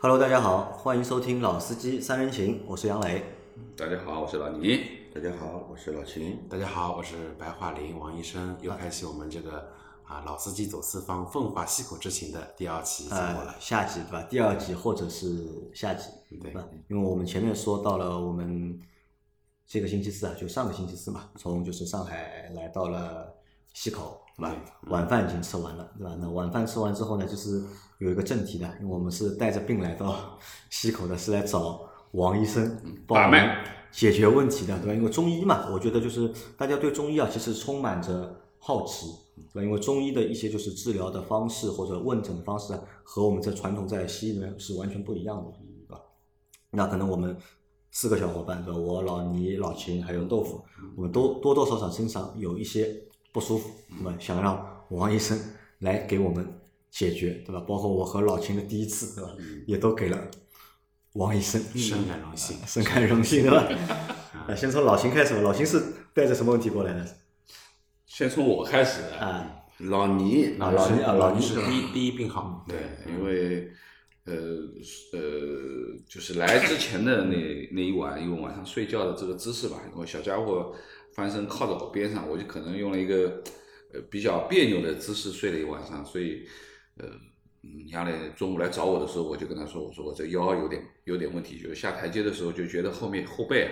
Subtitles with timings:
[0.00, 3.20] Hello，大家好，欢迎收听老司机三人行，我是杨磊。
[3.76, 4.80] 大家好，我是老倪。
[5.12, 6.38] 大家好，我是老秦。
[6.48, 9.72] 大家好，我是白桦林王医生，又开启我们这个
[10.04, 13.46] 啊老司机走四方奉化溪口之行的第二期节目了。
[13.48, 14.22] 呃，下集对吧？
[14.30, 16.08] 第二集或者是下集，
[16.40, 16.64] 对吧？
[16.86, 18.80] 因为我们前面说到了，我们
[19.66, 23.34] 这个星期四啊，就上个星期四嘛，从就是上海来到了
[23.74, 24.56] 溪口，对吧？
[24.86, 26.16] 晚饭已经吃完了，对吧？
[26.20, 27.60] 那晚饭吃完之后呢，就是
[27.98, 30.38] 有一个正题的，因为我们是带着病来到
[30.70, 31.80] 西口的，是来找
[32.12, 33.50] 王医生帮我们
[33.90, 34.94] 解决问题的，对吧？
[34.94, 39.08] 因为中医嘛，我觉得就是大家对中医啊，其实充满着好奇，
[39.52, 39.62] 对吧？
[39.64, 45.50] 因为中医的一些就是治疗的方式或者问诊的方式啊，和我们这传统在西医里面是完全不一样的，
[45.88, 46.00] 对吧？
[46.70, 47.36] 那可能我们
[47.90, 48.78] 四个小伙伴，对吧？
[48.78, 50.62] 我老倪、老秦还有豆腐，
[50.94, 52.94] 我们都多多少少身上有一些
[53.38, 55.38] 不舒服，那么想让王医生
[55.78, 56.44] 来给我们
[56.90, 57.60] 解决，对吧？
[57.60, 59.30] 包括我和老秦的第一次，对吧？
[59.64, 60.18] 也都给了
[61.12, 63.68] 王医生，深感荣幸，深感荣幸，对吧？
[64.48, 65.40] 啊，先从老秦开始吧。
[65.40, 65.80] 老秦是
[66.12, 67.06] 带着什么问题过来的？
[68.06, 69.48] 先从我开始啊，
[69.78, 72.76] 老倪，啊，老倪啊，老倪是第一第一病号，对，
[73.06, 73.70] 因为
[74.24, 74.34] 呃
[75.12, 75.20] 呃，
[76.08, 80.74] 就是来之前的那那一晚，因为晚上睡觉的这个姿势吧，因为小家伙
[81.18, 83.42] 翻身靠着我边上，我就可能用了一个
[83.92, 86.46] 呃比较别扭的姿势睡了一晚上，所以
[86.98, 87.06] 呃。
[87.60, 93.68] 嗯，杨磊中午来找我的时候，我就跟他说：“我说我这腰有点有点问题，就是下台阶的时候就觉得后面后背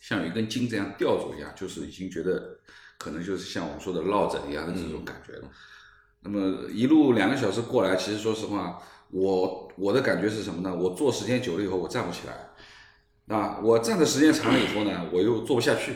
[0.00, 2.58] 像有一根筋这样吊住一样，就是已经觉得
[2.98, 5.48] 可能就是像我们说的落枕一样的这种感觉了。
[6.22, 10.74] 那么一路两个小时过来，其实说实话，我我的感觉是什么呢？
[10.74, 12.47] 我坐时间久了以后，我站不起来，
[13.28, 15.92] 啊，我站的时间长了以后呢，我又坐不下去，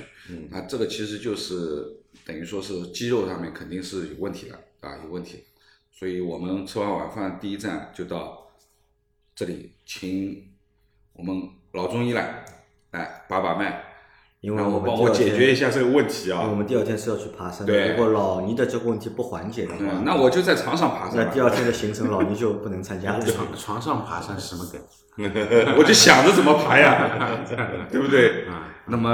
[0.50, 5.44] 啊，这个其实就是等于说是肌肉上面肯定是有问题的啊，有问题。
[5.90, 8.50] 所以我们吃完晚饭，第一站就到
[9.34, 10.52] 这里，请
[11.12, 12.44] 我们老中医来
[12.90, 13.82] 来把把脉，
[14.42, 16.54] 因为我们帮我解决一下这个问题因为我啊。
[16.54, 17.72] 们第二天是要去爬山的。
[17.72, 23.20] 对如果老倪的这个问题不缓解的话嗯，，那我就在床上爬那第二天的行程老倪就不能参加了。
[23.24, 24.80] 床床上爬山是什么梗？
[25.78, 27.38] 我就想着怎么爬呀，
[27.90, 28.46] 对不对？
[28.48, 29.08] 啊，那么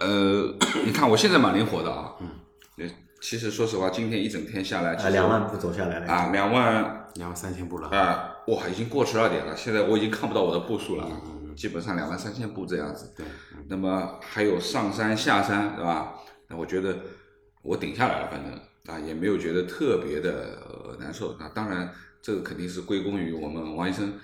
[0.00, 0.54] 呃，
[0.86, 2.88] 你看我现在蛮灵活的啊，嗯，
[3.20, 6.10] 其实说实话，今天一整天下来，其啊，两万步走下来了。
[6.10, 7.88] 啊，两万两万三千步了。
[7.90, 13.12] 啊，哇，已经过十二点了，现在我已经看不到我的步数了，嗯基本上两万三千步这样子。
[13.16, 13.26] 对，
[13.68, 16.14] 那么还有上山下山，对吧？
[16.48, 16.98] 那我觉得
[17.62, 21.36] 我顶下来了，反正啊也没有觉得特别的、呃、难受。
[21.38, 24.14] 那当然，这个肯定是归功于我们王医生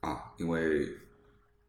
[0.00, 0.88] 啊，因为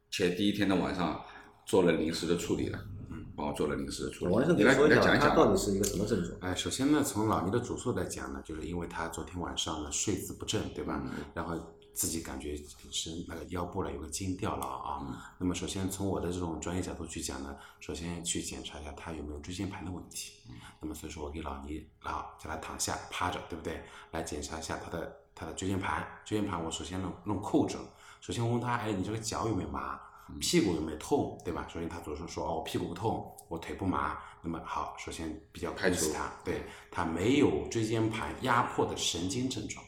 [0.09, 1.21] 前第一天的晚上
[1.65, 2.79] 做了临时的处理了，
[3.09, 4.33] 嗯，帮我做了临时的处理。
[4.33, 6.37] 王医生你来给说一下，你来讲一讲他到底是一个什么症状？
[6.41, 11.01] 哎，首先呢，从老倪的主诉来讲呢，就是因为他昨天晚上呢睡姿不正，对吧？
[11.33, 11.55] 然后
[11.93, 12.55] 自己感觉
[12.89, 15.33] 是那个腰部了有个筋掉了啊。
[15.37, 20.33] 那么首先从我的这种专业角度去讲呢，首先去检查一下他有没有椎间盘的问题。
[20.79, 23.83] 那么所以说我给老倪啊叫他躺下趴着，对不对？
[24.11, 26.07] 来检查一下他的他的椎间盘。
[26.25, 27.77] 椎间盘我首先弄弄扣着，
[28.19, 29.99] 首先我问他，哎，你这个脚有没有麻？
[30.39, 31.67] 屁股有没有痛，对吧？
[31.67, 34.17] 首先他左手说哦，我屁股不痛，我腿不麻。
[34.41, 39.83] 那么好，首先比较排除他，对他没有椎间盘压迫的神经症状。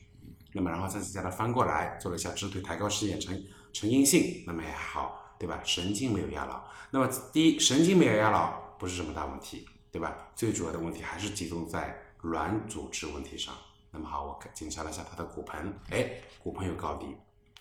[0.53, 3.43] 那么然后再次将它翻过来，做了一下直腿抬高试验，呈
[3.73, 5.59] 呈阴性，那么也好，对吧？
[5.63, 6.63] 神经没有压牢。
[6.91, 10.15] 那么第一，神经没有压牢不是什么大问题，对吧？
[10.35, 13.53] 最主要的问题还是集中在软组织问题上。
[13.89, 16.09] 那么好，我检查了一下他的骨盆，哎，
[16.39, 17.07] 骨盆有高低，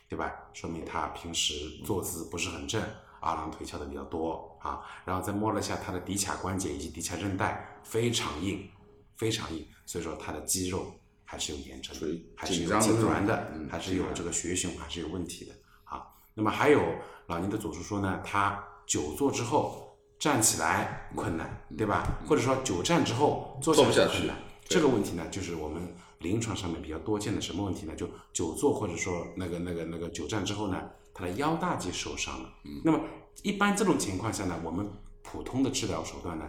[0.08, 0.32] 对吧？
[0.52, 1.54] 说明他平时
[1.84, 2.82] 坐姿不是很正，
[3.20, 4.80] 二郎腿翘的比较多啊。
[5.04, 8.68] 然后再摸了一下他的骶髂关节以及骶髂韧带，非常硬，
[9.16, 10.94] 非常硬，所以说他的肌肉
[11.32, 12.06] 还是有炎症的，
[12.36, 15.54] 还是有痉挛的还是有这个血胸，还是有问题的
[15.84, 16.06] 啊。
[16.34, 16.78] 那么还有
[17.26, 22.20] 老年的祖叔说呢，他久坐之后站起来困难，对吧？
[22.28, 24.36] 或者说久站之后坐下去困难。
[24.64, 27.96] 这个问题呢，就是我们临床上面比较多见的什么问题呢？
[27.96, 32.52] 就久坐或者说那个那个那个久站之后呢，他的腰大肌受伤了。
[32.84, 33.00] 那么
[33.42, 34.86] 一般这种情况下呢，我们
[35.22, 36.46] 普通的治疗手段呢，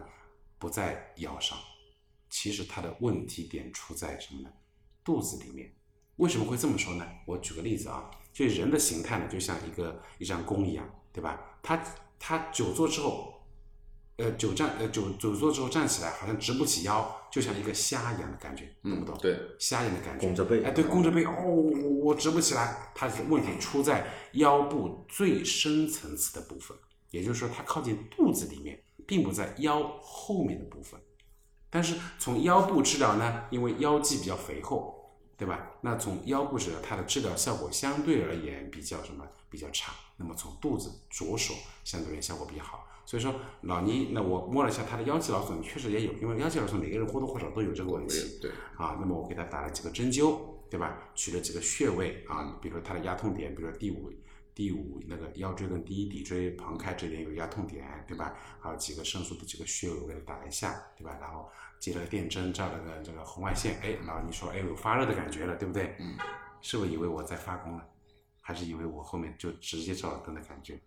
[0.60, 1.58] 不在腰上，
[2.30, 4.50] 其实它的问题点出在什么呢？
[5.04, 5.74] 肚子里面。
[6.18, 7.06] 为什么会这么说呢？
[7.26, 11.40] 我举个例子啊，就人的形态呢，就像一个一张弓一样，对吧？
[11.62, 11.84] 他
[12.20, 13.42] 他久坐之后，
[14.18, 19.18] 呃，久站呃久久坐之后站起来，好像直不起腰，就像一个虾一样的感觉，懂不懂？
[19.18, 26.78] 对，虾一样的感觉，弓着背哎，对，弓着背，哦，我我直不起来，它的问题出在腰部最深层次的部分，
[27.10, 31.00] 也就是说，它靠近肚子里面，并不在腰后面的部分。
[31.74, 35.72] 但是从腰部治疗呢，因为腰肌比较肥厚，对对吧？
[35.82, 39.92] 那从腰部治疗，它的治疗效果相对而言比较什么比较差。
[40.16, 41.54] 那么从肚子着手，
[41.84, 42.88] 相对而言效果比较好。
[43.06, 48.40] 所以说老倪，那我摸了一下他的腰肌劳损，确实也有，因为腰肌劳损每个人或多或少都有这个问题。
[48.42, 50.40] 对，啊，那么我给他打了几个针灸，
[50.70, 50.98] 对吧？
[51.14, 54.10] 取了几个穴位啊，比如说他的压痛点，比如说第五
[54.56, 58.36] 第五那个腰椎跟第一骶椎旁开这边有压痛点，对吧？
[58.60, 61.18] 还有几个生疏的几个穴位，我给它打一下，对吧？
[61.20, 65.96] 然后接了个电针，照了个这个红外线，哎，老倪说，哎，有发热的感觉了，对不对？
[66.00, 66.18] 嗯。
[66.62, 67.86] 是不是以为我在发功了？
[68.40, 70.80] 还是以为我后面就直接照了灯的感觉？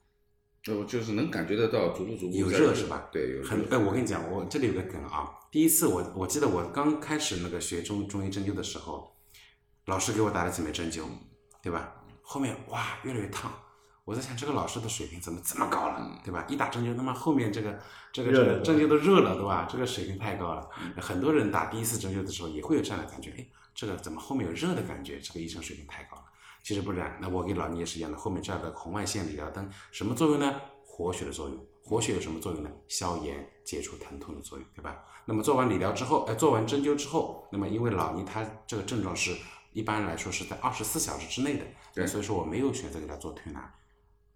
[0.68, 3.08] 哦，就是能感觉得到，逐步逐步有热是吧？
[3.12, 5.32] 对，有很哎，我跟你讲，我这里有个梗啊。
[5.50, 9.14] 第一次我我记得我刚开始那个学中中医针灸的时候，
[9.84, 11.04] 老师给我打了几枚针灸，
[11.62, 12.05] 对吧？
[12.28, 13.52] 后面哇越来越烫，
[14.04, 16.44] 我在想这个老师的水平怎么这么高了，对吧？
[16.48, 17.78] 一打针灸，他妈后面这个
[18.12, 19.68] 这个这个针灸都热了，对吧？
[19.70, 20.68] 这个水平太高了。
[21.00, 23.46] 很多人打第一次针灸的时候也会有这样的感觉，哎，
[23.76, 25.20] 这个怎么后面有热的感觉？
[25.20, 26.24] 这个医生水平太高了。
[26.64, 30.60] 其实不然，那我给老倪也是一样的，后面这样的红外线理疗灯什么作用呢？
[30.84, 31.56] 活血的作用。
[31.84, 32.70] 活血有什么作用呢？
[32.88, 34.96] 消炎、解除疼痛的作用，对吧？
[35.24, 39.36] 那么做完理疗之后，哎，做完针灸之后，那么因为老倪他这个症状是
[39.78, 41.64] 一般来说是在二十四小时之内的，
[41.94, 43.72] 对，所以说我没有选择给他做推拿。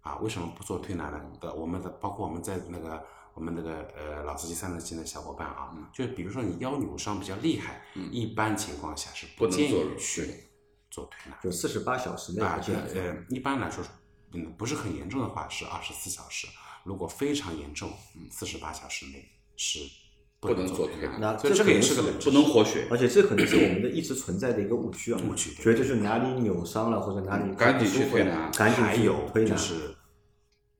[0.01, 1.19] 啊，为什么不做推拿呢？
[1.39, 3.03] 的，我们的包括我们在那个
[3.33, 10.47] 我们那个呃老司机三人行的小伙伴啊，就比如说你腰扭伤比较厉害，一般情况下是不建议去。
[10.91, 13.81] 做推拿就四十八小时内啊，对呃，一般来说，
[14.33, 16.47] 嗯，不是很严重的话是二十四小时，
[16.83, 17.89] 如果非常严重，
[18.29, 19.79] 四十八小时内是
[20.41, 21.33] 不能做推拿。
[21.35, 29.51] 这这个也是个不能活血，而且这可能是我们的一直存在的一个误区啊，误区，觉得就是哪里扭伤了或者哪里赶紧去推拿，赶紧去有推拿。
[29.51, 29.95] 就是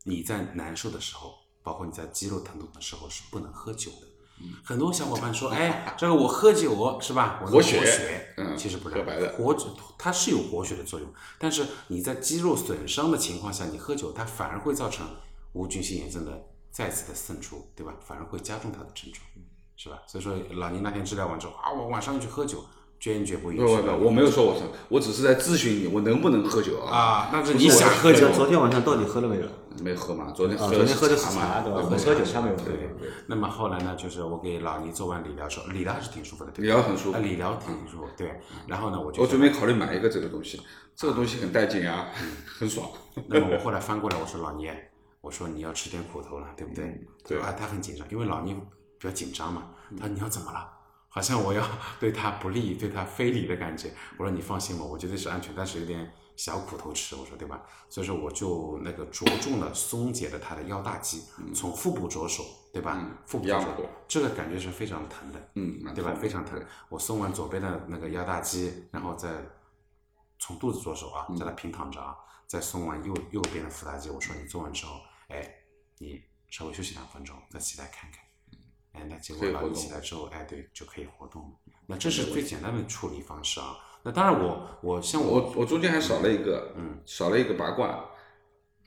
[0.03, 4.07] 你在难受的时候，包括你在肌肉疼痛的时候是不能喝酒的。
[4.63, 7.39] 很多小伙伴说：“哎，这个我喝酒是吧？
[7.43, 8.33] 我活血。
[8.37, 9.55] 嗯，其实不是，喝白的活
[9.99, 11.07] 它是有活血的作用，
[11.37, 15.05] 但是你在肌肉损伤的情况下，你喝酒，它反而会造成
[15.53, 17.93] 无菌性炎症的再次的渗出，对吧？
[18.03, 19.23] 反而会加重它的症状，
[19.75, 19.99] 是吧？
[20.07, 22.63] 所以说，老倪那天治疗完之后啊，我晚上去喝酒。”
[23.01, 23.65] 坚决不允许。
[23.65, 26.95] 不不不，我没有说我说，我只是在咨询你，我能不能喝酒啊？
[26.95, 28.29] 啊，那是你想喝酒。
[28.31, 29.47] 昨天晚上到底喝了没有？
[29.83, 31.81] 没喝嘛，昨天昨天喝的是茶对吧？
[31.81, 32.65] 喝酒他没有喝。
[33.25, 36.51] 那么后来呢，就是我给老倪做完理疗之后，理疗还是挺舒服的。
[36.57, 37.17] 理疗很舒服。
[37.17, 38.39] 理疗挺舒服，对。
[38.67, 40.61] 然后呢，我就我准备考虑买一个这个东西，
[40.95, 42.05] 这个东西很带劲啊，
[42.45, 42.87] 很爽。
[43.25, 44.69] 那么我后来翻过来，我说老倪，
[45.21, 47.01] 我说你要吃点苦头了，对不对？
[47.27, 48.55] 对啊，他很紧张，因为老倪
[49.01, 49.71] 比较紧张嘛。
[49.97, 50.77] 他说你要怎么了？
[51.09, 51.67] 好像我要
[51.99, 53.91] 对他不利，对他非礼的感觉。
[54.17, 57.15] 我说你放心吧，我绝对是安全，但是有点小苦头吃。
[57.15, 57.63] 我说对吧？
[57.89, 63.05] 所以说我就那个着重的松解了他的腰大肌，从腹部着手，对吧？
[63.25, 63.67] 腹部着手，
[64.07, 66.13] 这个感觉是非常疼的，嗯，对吧？
[66.13, 66.63] 非常疼。
[66.87, 69.29] 我松完左边的那个腰大肌，然后再
[70.39, 72.15] 从肚子着手啊，在那平躺着啊，
[72.47, 74.09] 再松完右右边的腹大肌。
[74.09, 75.55] 我说你做完之后，哎，
[75.97, 78.23] 你稍微休息两分钟，再起来看看。
[78.93, 81.49] 哎，那结果老倪起来之后，哎，对，就可以活动了。
[81.87, 83.77] 那这是最简单的处理方式啊。
[84.03, 87.97] 那当然，我我像我我中间还少了一个，嗯，少了一个拔罐，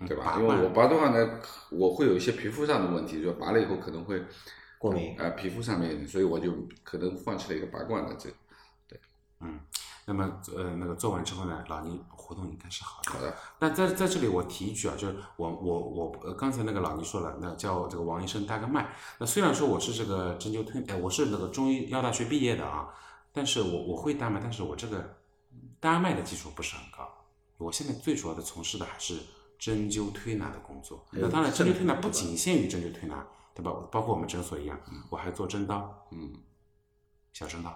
[0.07, 0.37] 对吧？
[0.39, 1.41] 因为我拔的话呢，
[1.71, 4.23] 我会有一些皮肤上的问题，就拔了以后可能会
[4.79, 6.53] 过敏啊，皮肤上面，所以我就
[6.83, 8.29] 可能放弃了一个拔罐的这，
[8.89, 8.99] 对，
[9.41, 9.61] 嗯。
[10.07, 13.11] 那么呃，那个做完之后呢，老倪活动应该是好的。
[13.13, 13.35] 好的。
[13.59, 18.95] 那在在这里我提一句啊，就是我我我呃刚才那个老倪说了，那叫这个王医生搭个脉。
[19.19, 22.89] 那虽然说我是这个针灸推，哎，我是那个中医药大学毕业的啊，
[23.33, 25.17] 但是我我会搭脉，但是我这个
[25.81, 27.09] 搭脉的技术不是很高。
[27.57, 29.17] 我现在最主要的从事的还是
[29.59, 31.07] 针灸推拿的工作。
[31.13, 33.71] 那当然，针灸推拿不仅限于针灸推拿，对吧？
[33.91, 36.33] 包括我们诊所一样，我还做针刀，嗯，
[37.33, 37.73] 小针刀，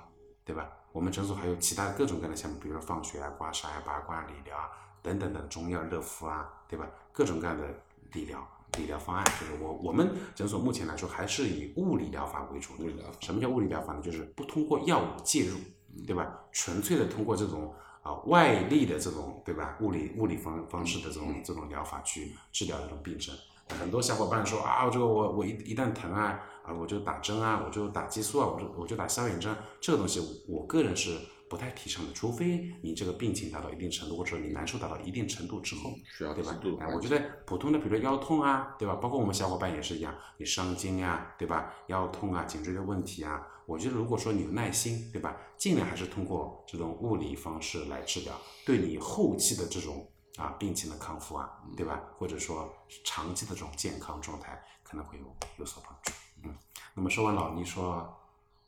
[0.48, 0.66] 对吧？
[0.92, 4.70] 我们诊所还有其他各种各样的项目，比如说放血啊、刮痧啊、拔罐、理疗啊
[5.02, 6.88] 等等的中药热敷啊，对吧？
[7.12, 7.66] 各种各样的
[8.12, 8.42] 理疗
[8.78, 12.72] 理疗方案，就是我我们诊所目前来说还是以物理疗法为主。
[12.78, 14.00] 物理疗法什么叫物理疗法呢？
[14.00, 15.58] 就是不通过药物介入，
[16.06, 16.40] 对吧？
[16.50, 19.76] 纯粹的通过这种啊外力的这种对吧？
[19.80, 23.36] 物理物理方方式的这种这种疗法去治疗这种病症。
[23.80, 26.40] 很多小伙伴说啊，这个我我一一旦疼啊。
[26.68, 36.54] 啊，我就打针啊，我就打激素啊，我就我就打消炎针，这个东西我个人是不太提倡的，除非你这个病情达到一定程度，或者说你难受达到一定程度之后，需要对吧？
[36.80, 38.96] 哎，我觉得普通的，比如说腰痛啊，对吧？
[38.96, 41.72] 包括我们小伙伴也是一样，你伤筋啊，对吧？
[41.87, 45.34] 腰痛啊，颈椎的问题啊，我觉得如果说你有耐心，对吧？
[45.56, 50.06] 尽量还是通过这种物理方式来治疗，对你后期的这种
[50.38, 52.00] 啊病情的康复啊，对吧？
[52.16, 52.73] 或者说
[53.04, 55.25] 长期的这种健康状态可能会有
[55.59, 56.12] 有所帮助。
[56.45, 56.54] 嗯，
[56.95, 58.16] 那么说完老倪说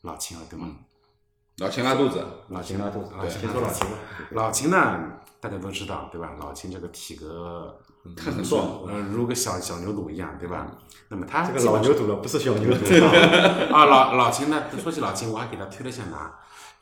[0.03, 0.69] 老秦了，对吗？
[1.59, 3.97] 老秦拉肚子，老秦拉肚子老秦先说老秦吧。
[4.33, 4.99] 老秦呢，
[5.41, 6.33] 大家都知道对吧？
[6.41, 7.79] 老秦这个体格，
[8.17, 10.67] 他很壮，呃，如个小小牛犊一样，对吧？
[11.09, 13.05] 那么他这个老牛犊了，不是小牛犊。
[13.73, 14.65] 啊，老老秦呢？
[14.83, 16.35] 说起老秦，我还给他推了下拿。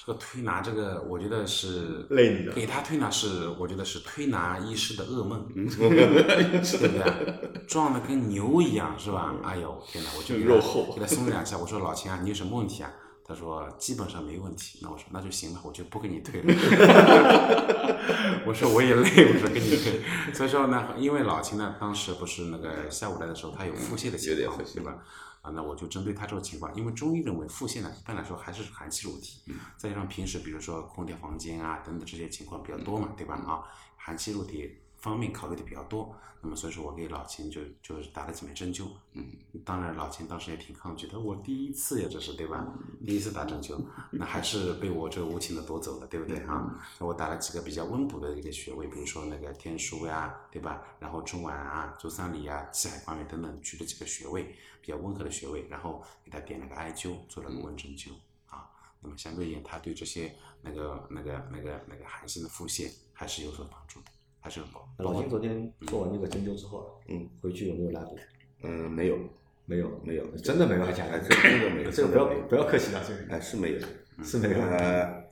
[0.08, 7.66] 这个推拿，这个我觉得是累你的给他推拿是，我觉得是推拿医师的噩梦， 对不对？
[7.66, 9.34] 壮的跟牛一样，是吧？
[9.44, 10.08] 哎呦天哪！
[10.16, 11.58] 我就给他肉厚给他松了两下。
[11.58, 12.90] 我说老秦啊，你有什么问题啊？
[13.22, 14.78] 他说基本上没问题。
[14.80, 16.54] 那我说那就行了，我就不给你推了。
[18.48, 20.00] 我说我也累，我说给你推。
[20.32, 25.04] 所以说呢，因为老秦呢，当时不是那个下午来的时候，他有腹泻的情况，对吧？
[25.48, 29.40] 啊，那我就针对他这种情况，因为中医认为腹泻呢，一般来说还是寒气入体，
[29.76, 33.34] 再加上平时比如说空调房间啊等等这些情况比较多嘛，对吧？
[33.34, 33.64] 啊，
[33.96, 39.24] 寒气入体方面考虑的比较多，那么所以说我给老秦就就是打了几枚针灸，嗯，
[39.64, 42.66] 当然老秦当时也挺抗拒的，我第一次呀，这是对吧？
[43.06, 46.78] 第一次打针灸， 那还是被我这无情的夺走了，对不对啊？
[46.98, 50.82] 那我打了几个比较温补的一个穴位，比如说那个天枢呀，对吧？
[50.98, 58.10] 然后中脘啊、足三里啊、气海关元等等，取了几个穴位，比较温和的穴位，然后给他点了个艾灸，做了个温针灸
[58.48, 58.68] 啊。
[59.00, 64.06] 那么相对而言，他对这些那个那个那个那个寒性的腹泻还是有所帮助的，
[64.48, 64.88] 还是很高。
[64.96, 68.22] 老金昨天做完那个针灸之后，嗯，回去有没有拉肚子？
[68.62, 69.18] 嗯，没有，
[69.66, 71.20] 没有，没有，真的没有，哎，的？
[71.20, 73.78] 这真的没有，这个不要不要客气了，这个哎，是没有。
[74.24, 74.58] 是没有。
[74.58, 75.22] 呃，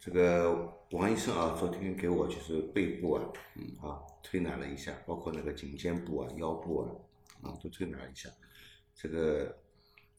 [0.00, 3.22] 这个王医生啊，昨天给我就是背部啊，
[3.54, 6.90] 嗯啊推拿了一下，包括那个颈肩部啊、腰部啊，
[7.48, 8.28] 啊都推拿了一下。
[8.96, 9.56] 这个，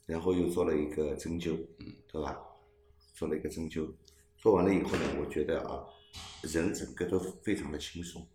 [0.06, 2.40] 然后又做了一个针灸，嗯对吧？
[3.14, 3.92] 做了一个针灸，
[4.38, 5.84] 做完了以后呢，我觉得啊，
[6.42, 8.28] 人整个都非常的轻松，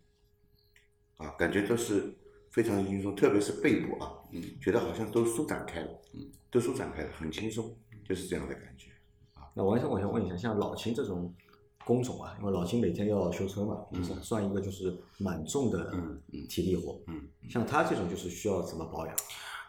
[1.16, 2.16] 啊，感觉都是
[2.50, 7.76] 非常轻松，特别是背部啊，嗯，觉得好像都舒展开了，嗯，都舒展开了，很轻松，
[8.08, 8.90] 就是这样的感觉。
[9.34, 11.34] 啊那王医生，我想问一下，像老秦这种
[11.84, 17.00] 工种啊，因为老秦每天要修车嘛，就是算一个就是蛮重的嗯体力活。
[17.06, 19.16] 嗯，像他这种就是需要怎么保养？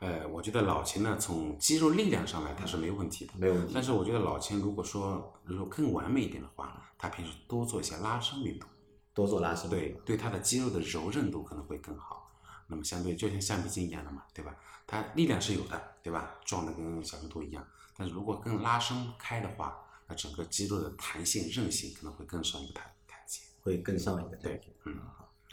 [0.01, 3.33] 呃，我觉得老秦呢，从肌肉力量上来，他是没有问题的。
[3.37, 8.69] 没有问题但是我觉得老秦如果说如果更完美一点的话，他平时多做一些拉伸运动，
[9.11, 9.67] 多做拉伸。
[9.71, 12.29] 对，对他的肌肉的柔韧度可能会更好。
[12.67, 14.55] 那么相对就像橡皮筋一样的嘛，对吧？
[14.85, 16.35] 他力量是有的，对吧？
[16.45, 17.65] 壮的跟小牛犊一样。
[17.97, 23.41] 但是如果更拉伸开的话，那整个肌肉的弹性、韧性可能会更上一个台台阶。
[23.63, 24.95] 会更上一个台阶。，嗯。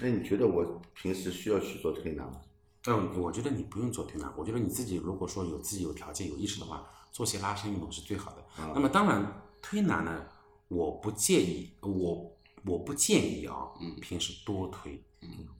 [0.00, 2.43] 那你觉得我平时需要去做推拿吗？
[2.87, 8.45] 嗯，我觉得你不用做推拿，我觉得你自己如果说有自己有条件、有意识的话，做些拉伸运动是最好的。
[8.75, 10.25] 那么当然，推拿呢，
[10.68, 13.68] 我不建议，我我不建议啊，
[14.00, 15.02] 平时多推，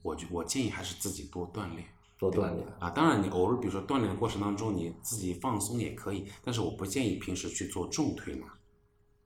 [0.02, 1.84] 我就我建议还是自己多锻炼。
[2.18, 2.66] 多锻炼。
[2.78, 8.46] 啊，当然你偶尔比如说锻炼的过程当中，你自己放松也可以，但是我不建议平时去做重推拿，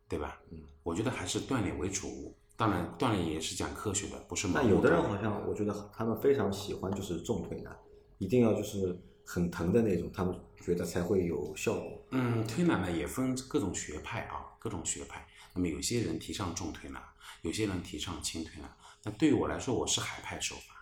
[0.09, 0.39] 对吧？
[0.51, 2.35] 嗯，我觉得还是锻炼为主。
[2.55, 7.75] 当然，锻炼也是讲科学的，不是盲但目锻炼有的人好像我觉得他们非常喜欢就是重推拿，
[8.19, 12.05] 一定要就是很疼的那种，他们觉得才会有效果。
[12.11, 15.27] 嗯，推拿呢也分各种学派啊，各种学派。
[15.55, 17.03] 那么有些人提倡重推拿，
[17.43, 18.77] 有些人提倡轻推拿。
[19.03, 20.75] 那对于我来说，我是海派手法，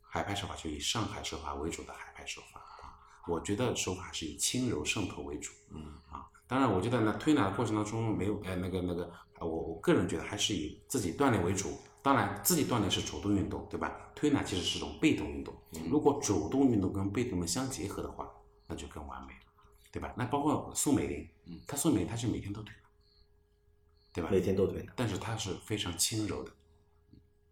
[0.00, 2.98] 海派手法就以上海手法为主的海派手法啊。
[3.26, 6.26] 我觉得手法是以轻柔渗透为主，嗯啊。
[6.46, 11.78] 当然，我觉得呢，推拿的过程当中没有呃那个那个，呃我我个人觉得还是以自己锻炼为主。
[12.00, 13.94] 当然，自己锻炼是主动运动，对吧？
[14.14, 15.54] 推拿其实是一种被动运动。
[15.90, 18.26] 如果主动运动跟被动的相结合的话，
[18.66, 19.40] 那就更完美了。
[19.92, 20.14] 对吧？
[20.16, 22.77] 那包括宋美龄，嗯，她宋美龄她是每天都推拿，
[24.18, 24.30] 对吧？
[24.30, 24.92] 每天都推拿。
[24.96, 26.50] 但是它是非常轻柔的，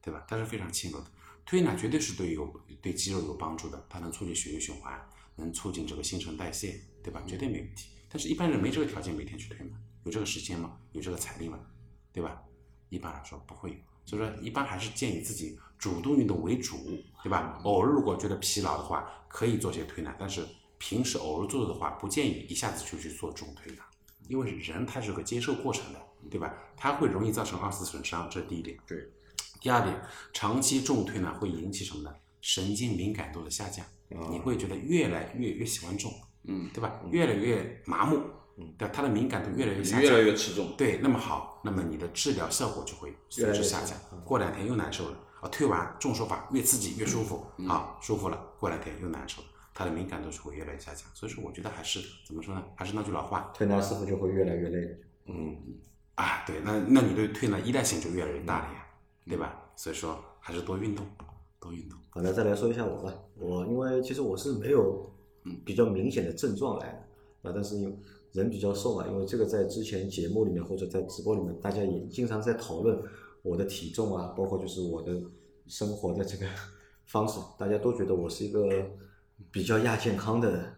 [0.02, 0.24] 对吧？
[0.28, 1.06] 它是非常轻柔的。
[1.44, 5.00] 推拿绝对是对有对肌肉有帮助的，它能促进血液循环，
[5.36, 7.22] 能促进这个新陈代谢，对吧？
[7.26, 7.90] 绝对没问题。
[8.08, 10.76] 但是一般人没这个条件每天去推拿，有这个时间吗？
[10.90, 11.58] 有这个财力吗？
[12.12, 12.42] 对吧？
[12.88, 16.76] 一般来说不会有，所以说一般还是建议自己主动运动为主，
[17.22, 17.60] 对吧？
[17.62, 20.46] 偶尔如果觉得疲劳的话，可以做些推拿，但是
[20.78, 23.84] 平时偶尔做的话，不建议一下子就去做重推拿，
[24.28, 26.54] 因为人他是有个接受过程的，对吧？
[26.76, 28.76] 它会容易造成二次损伤，这是第一点。
[28.86, 29.08] 对。
[29.60, 30.00] 第二点，
[30.32, 32.14] 长期重推呢会引起什么呢？
[32.40, 33.84] 神经敏感度的下降，
[34.30, 36.12] 你会觉得越来越越喜欢重，
[36.44, 37.00] 嗯，对吧？
[37.10, 38.20] 越来越麻木，
[38.58, 40.74] 嗯，对，它的敏感度越来越下降，越来越吃重。
[40.76, 43.98] 对，那么好，那么你的治疗效果就会随之下降。
[44.24, 51.08] 过两天又难受了，啊，推完重手法越刺激越舒服，啊，舒服了，过两天又难受了，它的敏感度就会越来越下降。
[51.14, 52.62] 所以说，我觉得还是怎么说呢？
[52.76, 54.96] 还是那句老话，推拿师傅就会越来越累。
[55.24, 55.56] 嗯，
[56.16, 58.86] 啊，对，那那你对退呢依赖性就越来越大了呀，
[59.26, 59.70] 对吧？
[59.76, 61.06] 所以说还是多运动，
[61.60, 61.98] 多运动。
[62.10, 63.14] 好，那再来说一下我吧。
[63.38, 65.14] 我因为其实我是没有
[65.64, 66.86] 比较明显的症状来
[67.42, 67.92] 的，啊，但是有
[68.32, 72.98] 人比较瘦嘛，因为这个在之前节目里面或者在直播里面，大家也经常在讨论
[73.42, 75.20] 我的体重啊，包括就是我的
[75.66, 76.46] 生活的这个
[77.04, 78.90] 方式，大家都觉得我是一个
[79.50, 80.74] 比较亚健康的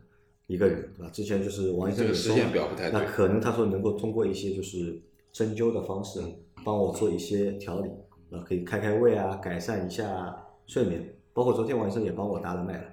[0.48, 1.10] 一个人，对吧？
[1.12, 5.00] 之前就是王医生这个实也说嘛验表不太那可能他说能够通过一些就是
[5.38, 6.20] 针灸的方式，
[6.64, 7.88] 帮我做一些调理，
[8.32, 12.92] 啊，可以开开胃啊，改善一下睡眠，包括昨天晚上也帮我搭了脉了，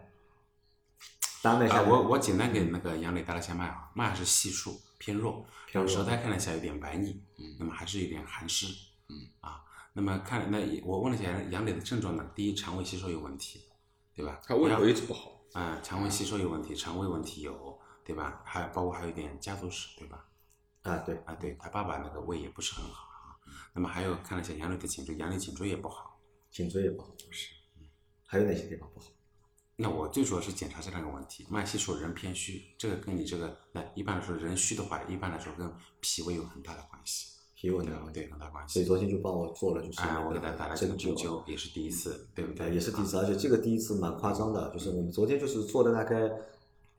[1.41, 8.67] 搭脉我我简单给那个杨磊搭了一下脉啊，脉还是细数偏弱，偏弱舌苔看了一下有点白腻，嗯，那么还是有点寒湿，
[9.09, 13.61] 嗯啊，那么看那也我问了一下杨杨磊的症状呢，第一肠胃吸收有问题，
[14.15, 14.39] 对吧？
[14.45, 18.43] 他胃口一直不好，啊、肠胃吸收有问题，肠胃问题有，对吧？
[18.45, 20.23] 还包括还有一点家族史，对吧？
[20.85, 23.35] 啊，对，啊，对他爸爸那个胃也不是很好啊。
[23.73, 26.19] 那么还有看了一下杨磊的颈椎，杨磊颈椎也不好。
[26.51, 27.49] 颈椎也不好，是，
[28.25, 29.07] 还有哪些地方不好？
[29.75, 38.75] 那我最主要是检查这两个问题，慢性说人偏虚，这个跟你这个那一般来说人虚的话，一般来说跟脾胃有很大的关系，脾胃的问题，对很大关系。
[38.75, 42.75] 所以昨天就帮我做了就是啊，那我给他打了这个针灸，也是第一次，对不对，对？
[42.75, 46.31] 也是第一次，而且这个第一次蛮夸张的，就是我们昨天就是做了大概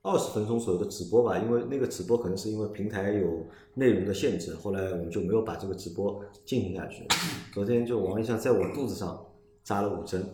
[0.06, 3.44] 二十分钟左右的直播吧，因为那个直播可能是因为平台有
[3.74, 7.06] 内容的限制，后来我们就没有把这个直播进行下去。
[7.52, 9.20] 昨天就王医生在我肚子上
[9.64, 10.24] 扎了五针，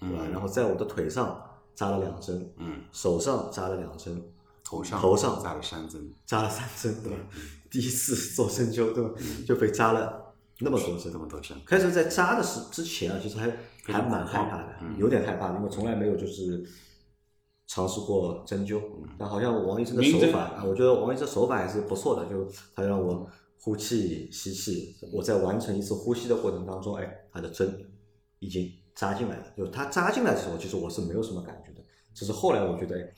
[0.00, 0.26] 对吧？
[0.32, 1.38] 然后在我的腿上
[1.74, 4.22] 扎了两针，嗯，手上扎了两针，
[4.64, 7.18] 头上头上扎了三针，扎了三针，对吧？
[7.70, 9.10] 第一次做针灸，对吧？
[9.46, 11.18] 就被扎了那么多针那。
[11.18, 13.52] 么多针，开始在扎的时之前啊，其实还
[13.84, 16.64] 还蛮害怕的，嗯有点害怕，因为从来没有就是
[17.68, 18.82] 尝试过针灸。
[19.16, 22.44] 但好像王医生的手法啊，我觉得王医生手法还是不错的，就
[22.74, 23.24] 他让我
[23.60, 27.88] 呼气、吸气，我在完成一次呼吸的过程当中，哎，他的针
[28.40, 29.44] 已经扎进来了。
[29.56, 31.84] 就是他扎进来的时候，其实我是没有什么感觉的，
[32.14, 33.12] 只是后来我觉得，哎，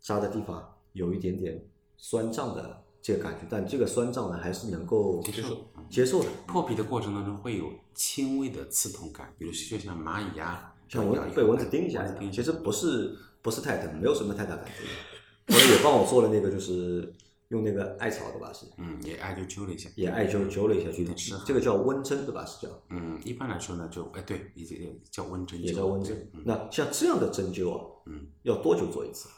[0.00, 1.64] 扎的地方有一点点
[1.96, 5.56] 酸胀的这个感觉，但这个酸胀呢，还是能够接受
[5.88, 6.26] 接受的。
[6.46, 15.52] 破皮的过程当中会有轻微的刺痛感，比如就像蚂蚁啊、像咬蚊被蚊子叮一下其实不是不是太疼，没有什么太大感觉。
[15.52, 17.12] 后来也帮我做了那个，就是
[17.48, 22.46] 用那个艾草的吧，是嗯，也艾灸灸了一下，也艾灸灸了一下，去有点湿这个叫温针对吧？
[22.46, 29.28] 是叫嗯，一般来说呢，就哎对，也也叫温针灸，也叫温针那像这样的针灸啊，嗯，要多久做一次？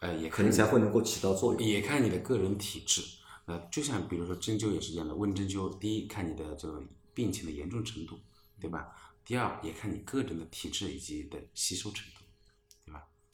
[0.00, 1.62] 呃，也可能才会能够起到作用。
[1.62, 3.00] 也看你的个人体质。
[3.46, 6.82] 呃，就像比如说针灸也是一样的，温针灸，第一看你的这个
[7.14, 8.18] 病情的严重程度，
[8.60, 8.88] 对吧？
[9.24, 12.15] 第二也看你个人的体质以及的吸收程度？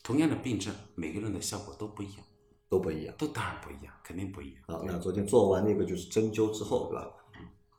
[0.03, 2.25] 同样的病症，每个人的效果都不一样，
[2.69, 3.15] 都不一样。
[3.17, 4.63] 都当然不一样，肯定不一样。
[4.67, 7.11] 好，那昨天做完那个就是针灸之后，对吧？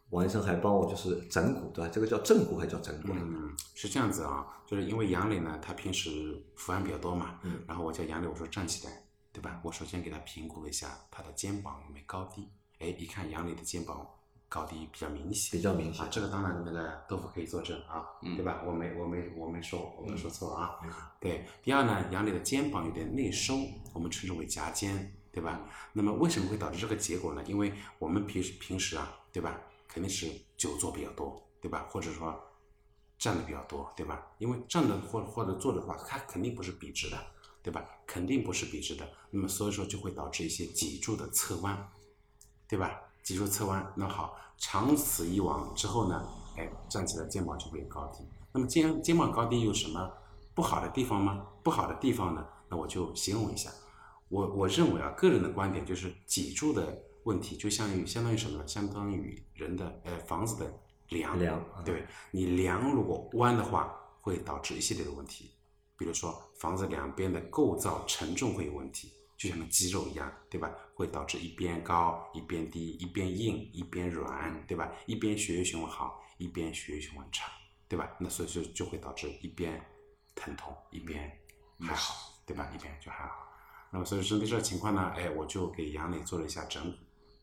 [0.10, 1.92] 王医生还帮我就是整骨，对吧？
[1.92, 3.10] 这个叫正骨还叫整骨？
[3.14, 9.60] 嗯，是这样子啊，就是因为杨磊呢，他平时伏案比较多嘛，嗯然后我叫杨磊，我说站起来，对吧？
[9.64, 14.08] 我首先给他评估了一下他的肩膀有没有高低，哎，一看杨磊的肩膀
[14.54, 18.62] 高低比较明显，比较明显啊，这个当然那个豆腐可以作证啊，对吧？
[18.64, 20.80] 我没我没我没说，我没说错啊。
[21.20, 23.58] 对，第二呢，杨磊的肩膀有点内收，
[23.94, 25.60] 我们称之为夹肩，对吧？
[25.92, 27.44] 那么为什么会导致这个结果呢？
[27.48, 29.60] 因为我们平时平时啊，对吧？
[29.88, 31.88] 肯定是久坐比较多，对吧？
[31.90, 32.40] 或者说
[33.18, 34.28] 站的比较多，对吧？
[34.38, 37.18] 因为站的或或者坐的话，它肯定不是笔直的，
[37.64, 37.84] 对吧？
[38.06, 41.90] 肯定不是笔直的，那么所以说就会导致一些脊柱的侧弯，
[42.68, 43.02] 对吧？
[43.24, 48.24] 脊柱侧弯，那好，长此以往之后呢，哎，站起来肩膀就会有高低。
[48.52, 50.12] 那么肩肩膀高低有什么
[50.54, 51.48] 不好的地方吗？
[51.64, 53.72] 不好的地方呢，那我就形容一下。
[54.30, 58.68] 我我认为啊，个人的观点就是脊柱的问题，就相当于相当于什么呢？
[58.68, 60.72] 相当于人的呃房子的
[61.10, 65.52] 梁，梁啊对你梁如果弯的话，会导致一系列的问题，
[65.98, 70.72] 比如说房子两边的构造承重会有问题，就像个肌肉一样，对吧？
[70.96, 74.92] 会导致一边高一边低，一边硬一边软，对吧？
[75.06, 77.52] 一边血液循环好，一边血液循环差，
[77.88, 78.16] 对吧？
[78.20, 79.84] 那所以说就会导致一边
[80.36, 81.32] 疼痛，一边
[81.80, 82.72] 还好，对吧？
[82.74, 83.50] 一边就还好。
[83.92, 86.98] 那么所以针对这个情况呢，哎，我就给杨磊做了一下整骨，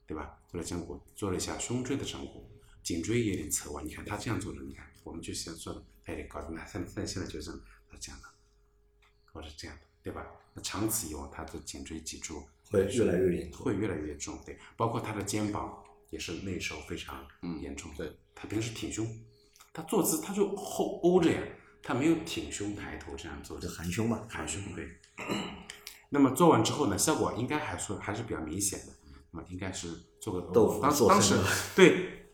[0.06, 0.38] 对吧？
[0.48, 2.50] 做了整骨，做了一下胸椎的整骨，
[2.82, 3.84] 颈椎有点侧弯。
[3.86, 7.50] 你看他这样做的，你看我们就先做的，他有点高，那现现现在就是
[7.88, 8.28] 他这样的，
[9.32, 10.26] 我是这样的，对吧？
[10.54, 17.24] 那长此以往，他的颈椎脊柱会越来越严重会越来越重，对，包括他的肩膀也是内收非常
[17.60, 17.90] 严重。
[17.96, 19.06] 对，他平时挺胸，
[19.72, 21.40] 他坐姿他就后欧着呀，
[21.82, 24.26] 他没有挺胸抬头这样做就，含胸嘛。
[24.28, 24.88] 含胸对。
[26.08, 28.92] 那么做完之后呢，效果应该还算还是比较明显的。
[29.32, 29.88] 那么应该是
[30.20, 31.36] 做个豆腐当时当时
[31.76, 32.26] 对，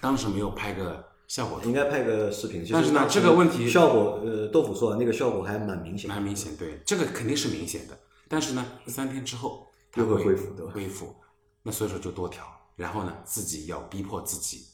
[0.00, 2.66] 当时没有拍个效果应该拍个视频。
[2.72, 7.98] 但是呢这个问题效果，呃，豆腐说的那个效果还蛮明显，蛮明显，对，这个肯定是明显的。
[8.28, 11.14] 但是呢，三天之后它又会恢复对吧恢复。
[11.62, 12.44] 那所以说就多调，
[12.76, 14.66] 然后呢，自己要逼迫自己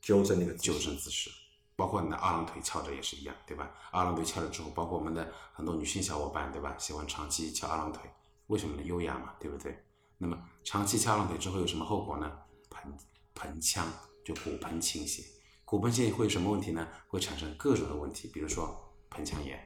[0.00, 1.30] 纠正那个纠正姿势，
[1.76, 3.70] 包括你的二郎腿翘着也是一样，对吧？
[3.92, 6.74] 二郎腿翘着之后，包括我们的很多女性小伙伴，对吧？
[6.76, 8.02] 喜欢长期翘二郎腿，
[8.48, 8.82] 为什么呢？
[8.82, 9.78] 优雅嘛，对不对？
[10.18, 12.32] 那么长期翘二郎腿之后有什么后果呢？
[12.70, 12.92] 盆
[13.34, 13.86] 盆腔
[14.24, 15.22] 就骨盆倾斜，
[15.68, 16.88] 骨盆倾斜会有什么问题呢？
[17.08, 18.74] 会产生各种的问题，比如说
[19.10, 19.60] 盆腔炎、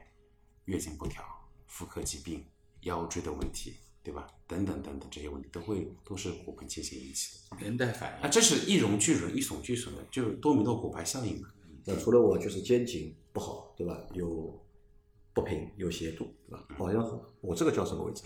[0.65, 1.23] 月经不调、
[1.67, 2.45] 妇科疾病、
[2.81, 4.27] 腰椎的问题，对吧？
[4.45, 7.55] 等等等等这些问题都会都是骨盆倾斜引起的。
[7.57, 11.47] 连带反应啊，这是一荣俱荣，一损俱损的，就是多米诺骨牌效应嘛。
[11.85, 13.97] 那除了我就是肩颈不好，对吧？
[14.13, 14.61] 有
[15.33, 16.67] 不平，有斜度，对吧？
[16.77, 17.01] 好像
[17.39, 18.23] 我这个叫什么位置？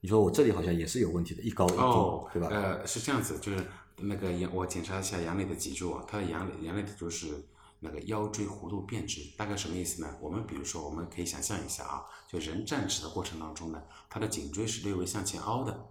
[0.00, 2.48] 你说我这里好像也是有问题的，一高一低，哦，对吧？
[2.50, 7.28] 呃，是这样子，就是那个杨，我检查一下杨磊的脊柱啊，他的杨磊杨磊的脊柱是
[7.80, 10.16] 那个腰椎弧度变直，大概什么意思呢？
[10.20, 15.86] 我们比如说，我们可以想象一下啊，就人站直的过程当中呢，他的颈椎是略微向前凹的，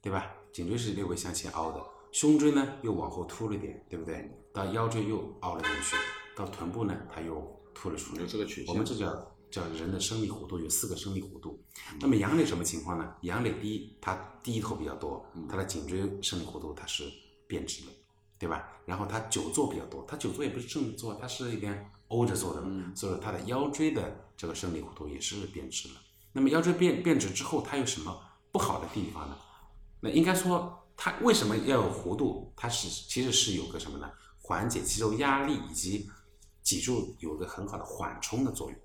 [0.00, 0.30] 对吧？
[0.52, 4.30] 颈椎是略微向前凹的，胸椎呢又往后凸了点，对不对？
[4.52, 5.96] 到腰椎又凹了进去，
[6.36, 8.26] 到臀部呢它又凸了出来有。
[8.28, 11.62] 这个曲线我们这叫叫人的生理弧度有四个生理弧度。
[12.00, 13.14] 那么杨磊什么情况呢？
[13.20, 17.04] 杨磊第一，他低头比较多，他的颈椎生理弧度它是
[17.46, 17.92] 变直的，
[18.36, 18.68] 对吧？
[18.84, 22.60] 然后他久坐比较多，他久坐也不是正坐，他是一边欧着坐的，
[22.96, 25.94] 所以说他的腰椎的这个生理弧度也是变直了。
[26.32, 29.36] 那么腰椎变变直之后，它有什么不好的地方呢？
[30.00, 32.52] 那应该说，它为什么要有弧度？
[32.56, 34.10] 它是其实是有个什么呢？
[34.42, 36.10] 缓解肌肉压力以及
[36.60, 38.78] 脊柱有个很好的缓冲的作用，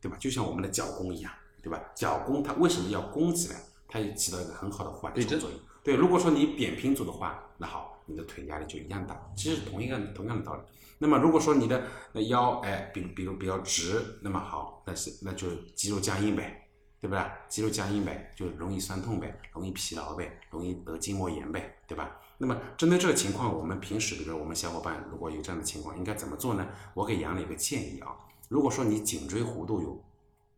[0.00, 0.16] 对吧？
[0.18, 1.32] 就像我们的脚弓一样，
[1.62, 1.80] 对吧？
[1.94, 3.60] 脚弓它为什么要弓起来？
[3.88, 5.58] 它也起到一个很好的缓冲作用。
[5.84, 10.62] 对，如果说你扁平足的话，那好，你的腿压力就一样大，其实是同一个同样的道理。
[10.98, 16.68] 那么如果说你的那腰哎，比比如比较直，那么好，那是那就是肌肉僵硬呗，
[17.00, 17.32] 对吧？
[17.48, 22.18] 肌肉僵硬呗，就容易酸痛呗，容易疲劳呗，容易得筋膜炎呗，对吧？
[22.38, 26.66] 那么针对这个情况，我们平时比如我们小伙伴如果有这样的情况，应该怎么做呢？
[26.94, 28.08] 我给杨磊一个建议啊，
[28.48, 30.02] 如果说你颈椎弧度有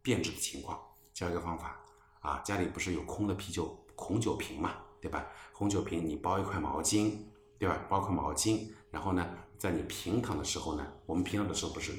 [0.02, 0.78] 变质的情况，
[1.14, 1.80] 教一个方法
[2.20, 5.26] 啊，家里不是有空的啤酒红酒瓶嘛，对吧？
[5.52, 7.18] 红酒瓶你包一块毛巾，
[7.58, 7.86] 对吧？
[7.88, 9.26] 包块毛巾，然后呢，
[9.58, 11.92] 在你平躺的时候呢，我们平躺的时候不是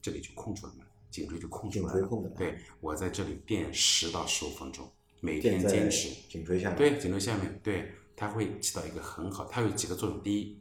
[0.00, 6.08] 这里就空出来了，颈椎就空出来了颈椎空的，对我在这里垫十到十五分钟，每天坚持。
[6.28, 10.22] 颈椎下面，对，颈椎下面，对，它会起到一个很好，它有几个作用。
[10.22, 10.60] 第一，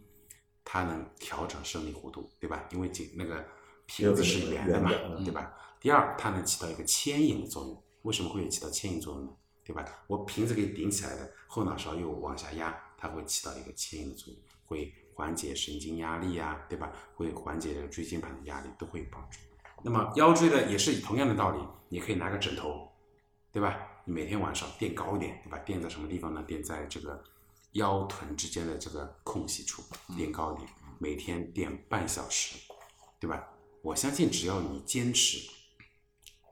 [0.64, 2.68] 它能调整生理弧度，对吧？
[2.72, 3.46] 因为颈那个
[3.86, 4.92] 瓶子是圆的嘛
[5.24, 5.54] 对吧？
[5.80, 7.84] 第二，它能起到一个牵引的作用。
[8.02, 9.32] 为什么会起到牵引作用呢？
[9.64, 9.84] 对吧？
[10.08, 16.92] 我瓶子给顶起来的，后脑勺又往下压，它会起到一个牵引的作用，会缓解神经压力呀、对吧？
[17.16, 19.40] 会缓解椎间盘的压力，都会有帮助。
[19.84, 22.92] 那么腰椎的也是同样的道理，你可以拿个枕头，
[23.52, 23.76] 对吧？
[24.06, 25.58] 你每天晚上垫高一点，对吧？
[25.60, 26.44] 垫在什么地方呢？
[26.44, 27.24] 垫在这个
[27.72, 29.82] 腰臀之间的这个空隙处，
[30.16, 30.70] 垫高一点，
[31.00, 32.56] 每天垫半小时，
[33.20, 33.48] 对吧？
[33.86, 35.48] 我相信只要你坚持，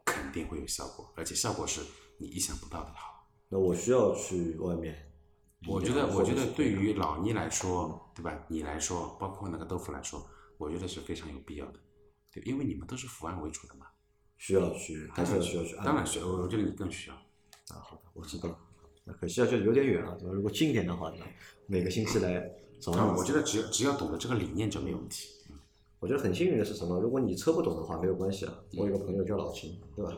[0.06, 1.82] 肯定会有效果，而且效果是
[2.20, 3.28] 你意想不到的好。
[3.50, 5.12] 那我需要去外面。
[5.68, 8.46] 我觉得，我觉得对于老倪来说，对吧？
[8.50, 10.24] 你来说，包括那个豆腐来说，
[10.60, 11.80] 我觉得是非常有必要的，
[12.32, 13.88] 对，因为你们都是伏案为主的嘛，
[14.38, 15.76] 需要去，还是需要去？
[15.78, 17.16] 当然需要，我觉得你更需要。
[17.16, 18.56] 啊，好的，我知道。
[19.06, 20.16] 那可惜啊，就有点远了。
[20.22, 21.26] 如果近一点的话呢，
[21.66, 22.48] 每个星期来
[22.80, 23.20] 找啊，你。
[23.20, 25.30] 我觉得只要只要懂得这个理念就没有问题。
[26.04, 27.00] 我觉得很幸运的是什么？
[27.00, 28.54] 如果你车不懂的话，没有关系啊。
[28.78, 30.12] 我有个朋友叫老秦，对吧？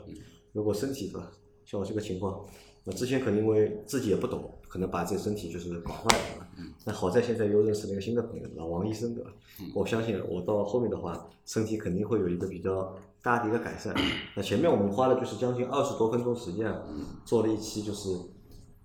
[0.52, 1.32] 如果身体对吧，
[1.64, 2.44] 像我这个情况，
[2.84, 6.08] 那之前可能因为自己也不懂，可能把自己身体就是搞坏
[6.40, 6.48] 了，
[6.86, 8.66] 那好在现在又认识了一个新的朋友，老？
[8.66, 9.32] 王医生，对吧？
[9.76, 13.94] 我相信我到后面的话，身体肯定会有一个比较大的一个改善。
[14.36, 16.84] 那前面我们花了就是将近二十多分钟时间啊，
[17.26, 18.10] 做了一期就是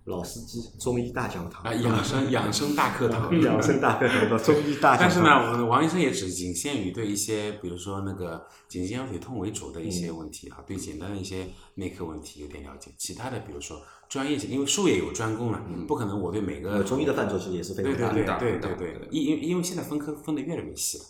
[0.05, 4.99] 老司机中医大讲堂啊，养生养生大课堂， 养生大课堂的中医大讲堂。
[5.01, 12.91] 但是呢，我们王医生也只仅限于对一些，比如说那个颈肩腰腿痛为主的一嗯些问题啊，对简单的一些内科问题有点了解。
[12.97, 18.41] 其他的，比如说专业性，因为术业有专攻了，不可能我对每个呃中医的范畴其实也是非常大的。
[18.41, 21.05] 对对对对对，因因因为现在分科分的越来越细了，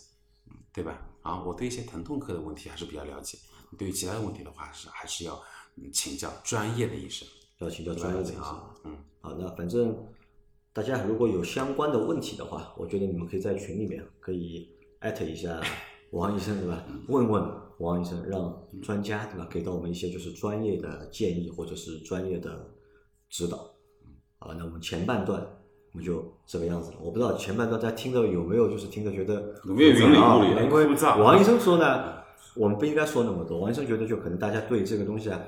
[0.51, 1.01] 嗯对吧？
[1.21, 3.37] 啊，我对一些疼痛科的问题还是比较了解，
[3.77, 5.41] 对于其他的问题的话是还是要
[5.77, 7.27] 嗯请教专业的医生，
[7.65, 8.41] 要请教专业的医生。
[8.41, 8.91] 啊，嗯。
[9.21, 9.95] 好，那反正
[10.73, 14.69] 大家如果有相关的问题的话，我觉得你们可以在群里面可以
[14.99, 15.61] 艾特一下
[16.11, 16.83] 王医生，对吧？
[17.07, 17.43] 问问
[17.77, 22.69] 王医生，让专家对吧给到我们一些就是专业的建议或者是专业的
[23.29, 23.57] 指导。
[24.39, 25.39] 好，那我们前半段
[25.93, 26.97] 我们就这个样子了。
[27.01, 30.85] 我不知道前半段大家听着有没有就是听着觉得有没有云里雾里的因为
[31.21, 32.15] 王医生说呢，
[32.55, 33.59] 我们不应该说那么多。
[33.59, 35.39] 王医生觉得就可能大家对这个东西啊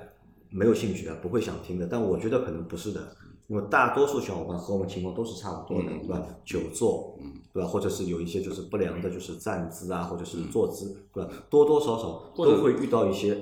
[0.54, 1.88] 没有兴趣的，不会想听的。
[1.88, 3.16] 但我觉得可能不是的，
[3.48, 6.28] 因为大多数小伙伴和我们情况都是差不多的，嗯对吧？
[6.46, 7.68] 久坐，嗯，对吧？
[7.68, 11.30] 或者是有一些就是不良的，就是站姿啊，或者是坐姿，对吧？
[11.50, 13.38] 多多少少都会遇到一些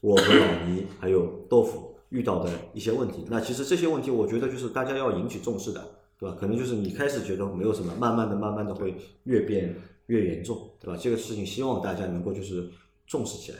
[0.00, 3.24] 我和老倪还有豆腐遇到的一些问题。
[3.28, 5.84] 那其实这些问题，我觉得就是大家要引起重视的，
[6.18, 6.36] 对吧？
[6.38, 8.94] 可能就是你开始觉得没有什么，慢慢的、慢慢的会
[9.24, 10.96] 越变越严重，对吧？
[11.00, 12.70] 这个事情希望大家能够就是
[13.06, 13.58] 重视起来，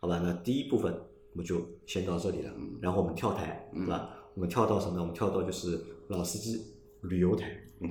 [0.00, 0.20] 好吧？
[0.22, 0.94] 那第一部分
[1.32, 4.10] 我们就先到这里了，然后我们跳台，对吧？
[4.34, 5.00] 我们跳到什么呢？
[5.00, 6.60] 我们跳到就是老司机
[7.02, 7.46] 旅游台。
[7.84, 7.90] 嗯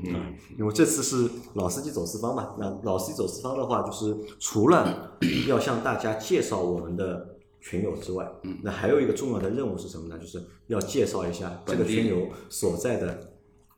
[0.57, 5.17] 因为这次是老司机走四方嘛，那老司机走四方的话，就是除了
[5.49, 8.25] 要向大家介绍我们的群友之外，
[8.63, 10.17] 那还有一个重要的任务是什么呢？
[10.17, 13.33] 就是要介绍一下这个群友所在的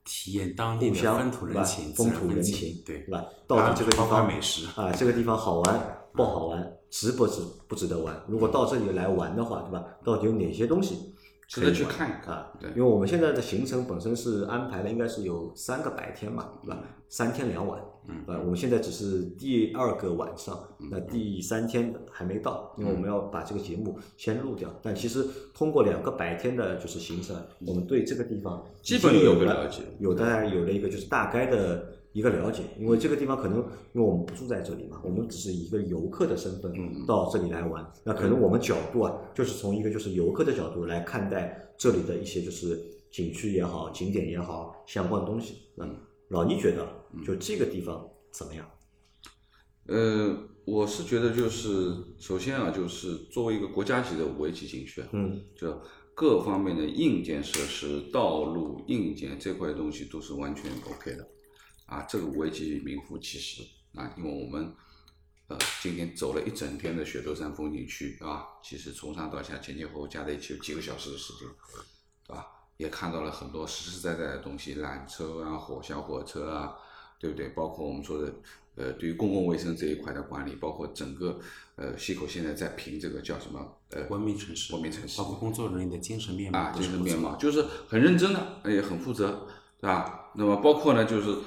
[0.06, 3.26] 体验当地的，风土人情、风土人情，对对吧？
[3.48, 8.16] 到底这个地方美食啊，这个地方好玩不好玩，值不值不值得玩？
[8.28, 9.84] 如果到这里来玩的话，对吧？
[10.04, 11.12] 到底有哪些东西
[11.48, 12.52] 值得去看一看啊？
[12.62, 16.78] 对因为我们现在的行程本身是安排了，应该是有三个白天嘛，对吧？
[17.10, 20.56] 三天两晚，嗯，呃，我们现在只是第二个晚上，
[20.92, 24.70] 那第三天还没到，因为我们要把这个节目先录掉。
[24.84, 33.58] 但其实通过两个白天的就是行程，我们对这个地方基本有个了了解有大概有了一个就是大概的一个了解，因为这个地方可能
[33.94, 36.72] 因为我们不住在这里嘛，我们只是以一个游客的身份
[37.06, 42.80] 到这里来玩，那可能我们角度啊，就是从一个就是游客的角度来看待这里的一些就是
[43.12, 45.58] 景区也好、景点也好相关的东西。
[45.78, 45.96] 嗯。
[46.30, 46.88] 老倪觉得
[47.24, 48.68] 就这个地方怎么样？
[49.86, 55.80] 呃，我是觉得就是首先啊，就是作为一个国家级的五 A 级景区啊，嗯，就
[56.16, 61.28] 各方面的硬件设施、道路硬件这块东西都是完全 OK 的，
[61.94, 63.62] 啊，这个五 A 级名副其实
[63.94, 64.74] 啊，因为我们
[65.48, 71.48] 呃今天走了一整天的雪窦山风景区啊，其实从上到下前前后后加在一起有几个小时的时间，
[72.26, 72.48] 对吧？
[72.78, 76.76] 也看到了很多实实在在的东西，缆车啊、火小火车啊，
[77.20, 77.50] 对不对？
[77.50, 78.34] 包括我们说的，
[78.76, 81.40] 呃，对于公共卫生这一块的管理，包括整个
[81.76, 89.48] 呃西口现在在评这个叫什么呃文明城市，文明城市包括工作人员的精神面貌啊，精神面貌，就是很认真的，也很负责，
[89.80, 90.32] 对吧？
[90.36, 91.38] 那么包括呢，就是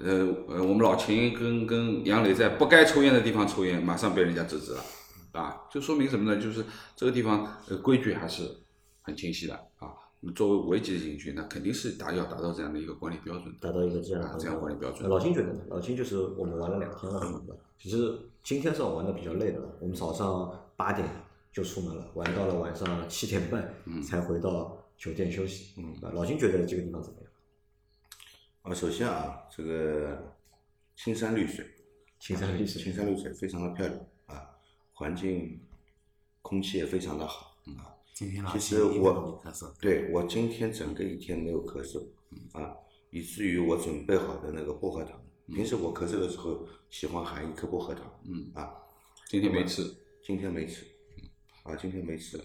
[0.00, 4.80] 呃呃，我们老秦跟跟杨磊在不该抽烟的地方抽烟，马上被人家制止了，
[5.32, 6.40] 啊，就说明什么呢？
[6.40, 6.64] 就是
[6.96, 8.42] 这个地方呃规矩还是
[9.02, 9.94] 很清晰的啊。
[10.20, 13.54] 那么作为五 A 级的景区，那肯定是达要达到这样的一个管理标准。
[13.60, 15.60] 达到一个这样这样管理标准老秦觉得呢？
[15.68, 17.42] 老秦就是我们玩了两天了，
[17.78, 21.06] 其实今天是我玩的比较累的了，我们早上八点
[21.52, 25.74] 就出门了，玩到了晚上七点半才回到酒店休息。
[25.76, 27.23] 嗯，老秦觉得这个地方怎么样？
[28.64, 30.34] 啊，首先啊，这个
[30.96, 31.66] 青山绿水，
[32.18, 34.56] 青山绿水青山绿水非常的漂亮啊，
[34.94, 35.60] 环境、
[36.40, 37.92] 空气也非常的好啊。
[38.14, 39.38] 今天老其实我
[39.78, 42.06] 对我今天整个一天没有咳嗽
[42.58, 42.74] 啊，
[43.10, 48.72] 以至于我准备好的那个薄荷糖，平时我咳嗽的时候喜欢含一颗薄荷糖，嗯啊，
[49.28, 50.86] 今天没吃，今天没吃，
[51.64, 52.42] 啊，今天没吃，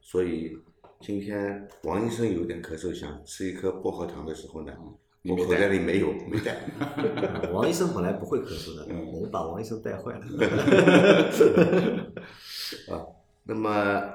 [0.00, 0.56] 所以
[1.02, 4.74] 今天王医生有点咳嗽，想吃一颗薄荷糖的时候呢，
[5.28, 6.56] 我口袋里没有，没带。
[7.52, 10.24] 王医生本来不会咳嗽的，我们把王医生带坏了。
[12.88, 13.06] 啊，
[13.44, 14.14] 那么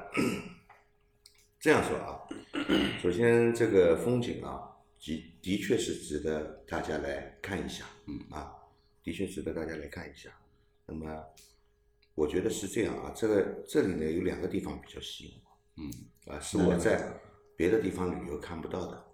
[1.60, 2.19] 这样说啊，
[3.02, 4.60] 首先这个风景啊，
[4.99, 8.52] 的的确是值得大家来看一下，嗯啊，
[9.04, 10.30] 的确值得大家来看一下。
[10.86, 11.23] 那么
[12.15, 15.91] 我觉得是这样啊，这个这里呢有两个地方比较吸引我，嗯
[16.36, 17.21] 啊，是我在
[17.56, 19.06] 别的地方旅游看不到的啊。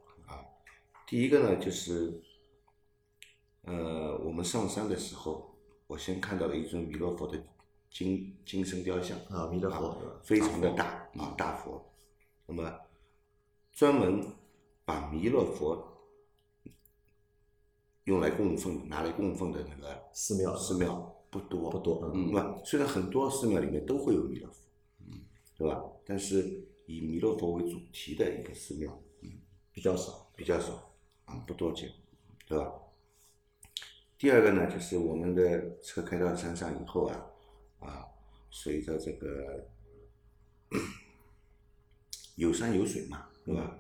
[1.10, 2.22] 第一个呢就是，
[3.64, 5.56] 呃，我们上山的时候，
[5.88, 7.44] 我先看到了一尊弥勒佛的
[7.90, 11.84] 金金身雕像啊弥勒佛啊非常的大啊大佛，
[12.46, 12.80] 那么
[13.74, 14.24] 专门
[14.86, 15.84] 把弥勒佛
[18.04, 20.94] 用来供奉拿来供奉的那个寺庙寺庙
[21.32, 22.62] 不多不多嗯对吧？
[22.64, 24.64] 虽然很多寺庙里面都会有弥勒佛，
[25.08, 25.22] 嗯，
[25.58, 25.84] 对吧？
[26.06, 29.32] 但是以弥勒佛为主题的一个寺庙，嗯
[29.74, 30.28] 比较少。
[30.40, 30.89] 比较少
[31.30, 31.90] 啊，不多见，
[32.48, 32.72] 对吧？
[34.18, 37.26] 第二个呢，就是我们的车开到山上以后啊，
[37.80, 38.06] 啊，
[38.50, 39.66] 随着这个
[42.36, 43.78] 有山有水嘛，对吧？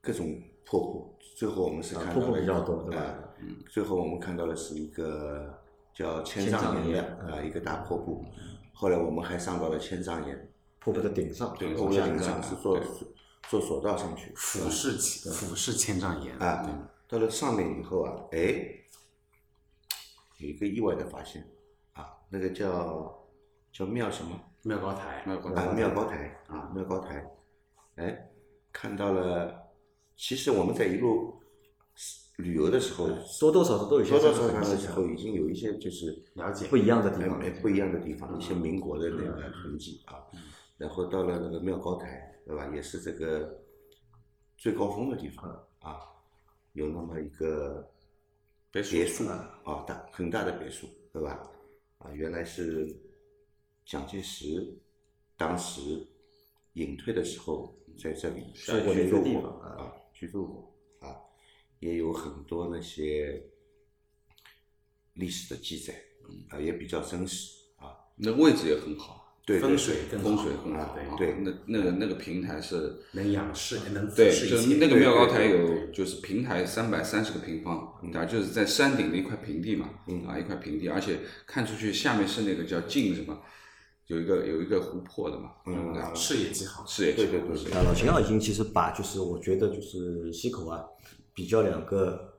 [0.00, 5.58] 各种破布，最后我们是啊看到比较多对吧啊嗯，最后我们看到的是一个
[5.94, 8.24] 叫千千丈岩的啊一个大破布，
[8.72, 12.78] 后来我们还上到了千丈岩，瀑布的顶上，对瀑布的顶上是坐
[13.42, 18.38] 对坐索道上去，俯视起俯视千丈岩啊，到了上面以后啊，哎，
[20.38, 21.46] 有一个意外的发现
[21.92, 23.28] 啊，那个叫
[23.72, 25.72] 叫庙什么庙高台，妙高台啊？
[25.74, 27.30] 庙高台啊，庙高台，
[27.96, 28.30] 哎，
[28.72, 29.70] 看到了
[30.16, 31.38] 其实我们在一路
[32.36, 40.24] 旅游的时候，多多少少都有些多多这个少少的时候已经有一些就是了解不一样的地方哎，不一样的地方，一些民国的那个痕迹啊。
[40.78, 42.68] 然后到了那个庙高台，对吧？
[42.74, 43.62] 也是这个
[44.56, 45.50] 最高峰的地方
[45.80, 46.00] 啊，
[46.72, 47.88] 有那么一个
[48.70, 51.50] 别墅别墅啊，大很大的别墅，对吧？
[51.98, 52.94] 啊，原来是
[53.84, 54.76] 蒋介石
[55.36, 56.06] 当时
[56.74, 61.16] 隐退的时候在这里居住过啊，居住过啊，
[61.78, 63.44] 也有很多那些
[65.14, 65.94] 历史的记载，
[66.48, 67.96] 啊，也比较真实啊。
[68.16, 70.96] 那位置也很好，对，风水更好风水很好。
[71.18, 74.30] 对那那个那个平台是，能仰视，能对。
[74.30, 83.36] 就是那个妙高台有就是平台三百三十个平方，啊，就是在山顶的一块平地嘛，嗯啊，一块平地，而且看出去下面是那个叫镜什么，
[84.06, 86.84] 有一个有一个湖泊的嘛，嗯啊，视野极好。
[86.86, 90.84] 视野对对对对视野啊，老秦啊已经其实把就是我觉得就是溪口啊，
[91.34, 92.32] 比较两个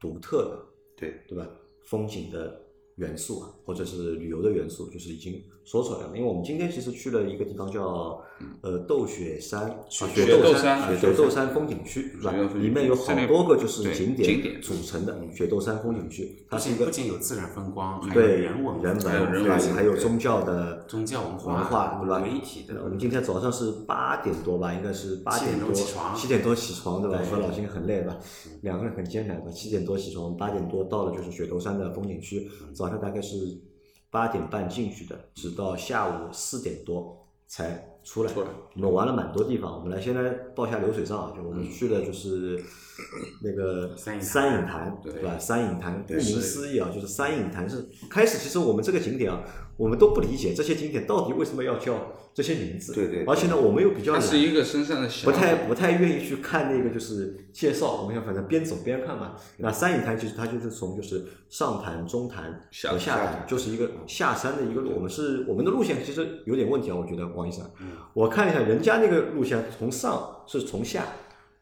[0.00, 1.46] 独特的，对对吧？
[1.84, 2.58] 风景的
[2.96, 6.16] 元素啊，或者是旅游的元素，就是已经说出来了。
[6.16, 8.18] 因为我们今天其实去了一个地方叫
[8.62, 22.22] 呃斗雪山，啊雪斗斗山啊雪斗山风景区，是吧里面有好多个就是景景点组成的雪斗山风景区，它是一个不仅有自然风光，还有对人文、人文，还有宗教的宗教文化文化，对吧？
[22.22, 27.18] 为一体的我们今天早上是八点多吧，应该是八点多起床七点多起床，对吧？
[27.18, 28.16] 对和老秦很累吧，
[28.62, 29.52] 两个人很艰难的。
[29.58, 33.36] 七点多起床，八点多到了就是雪斗山的风景区，早上大概是
[34.10, 38.32] 八点半进去的，直到下午四点多才出来。
[38.32, 42.62] 出来我们玩了蛮多地方，我们来先来报一下流水账啊，就我们去的就是
[43.42, 45.38] 那个三影潭对对吧？
[45.38, 49.42] 三影潭顾名思义啊，就是三影潭是开始，其实我们这个景点啊，
[49.76, 52.92] 我们都不理解这些景点到底为什么要叫这些名字。
[52.92, 59.36] 对对对而且呢，我们又比较它懒，是一个身上的不太不太愿意去看那个就是介绍，我们想反正边走边看嘛。
[59.58, 64.92] 那三影潭其实它就是从就是上潭、中潭下和下下潭，就是一个下山的一个路。
[64.94, 71.06] 我们是我们的路线其实有点问题啊，我觉得王医生，嗯我看了一下人家那个路线从上是从下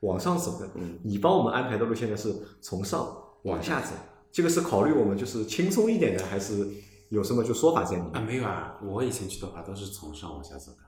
[0.01, 3.93] 往上走的，嗯你帮我们安排的路线呢是从上往下走，
[4.31, 6.69] 这个是考虑我们就是轻松一点的，还是
[7.09, 8.13] 有什么就说法在里面？
[8.13, 10.79] 啊，没有啊，我以前去的话都是从上往下走的。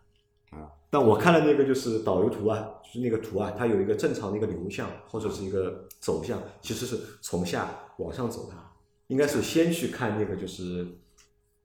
[0.56, 7.68] 啊但我看了那个就是导游图啊，就是那个图啊，它有一个正常的一个流向或者是一个走向，其实是从下
[7.98, 8.54] 往上走的，
[9.08, 10.86] 应该是先去看那个就是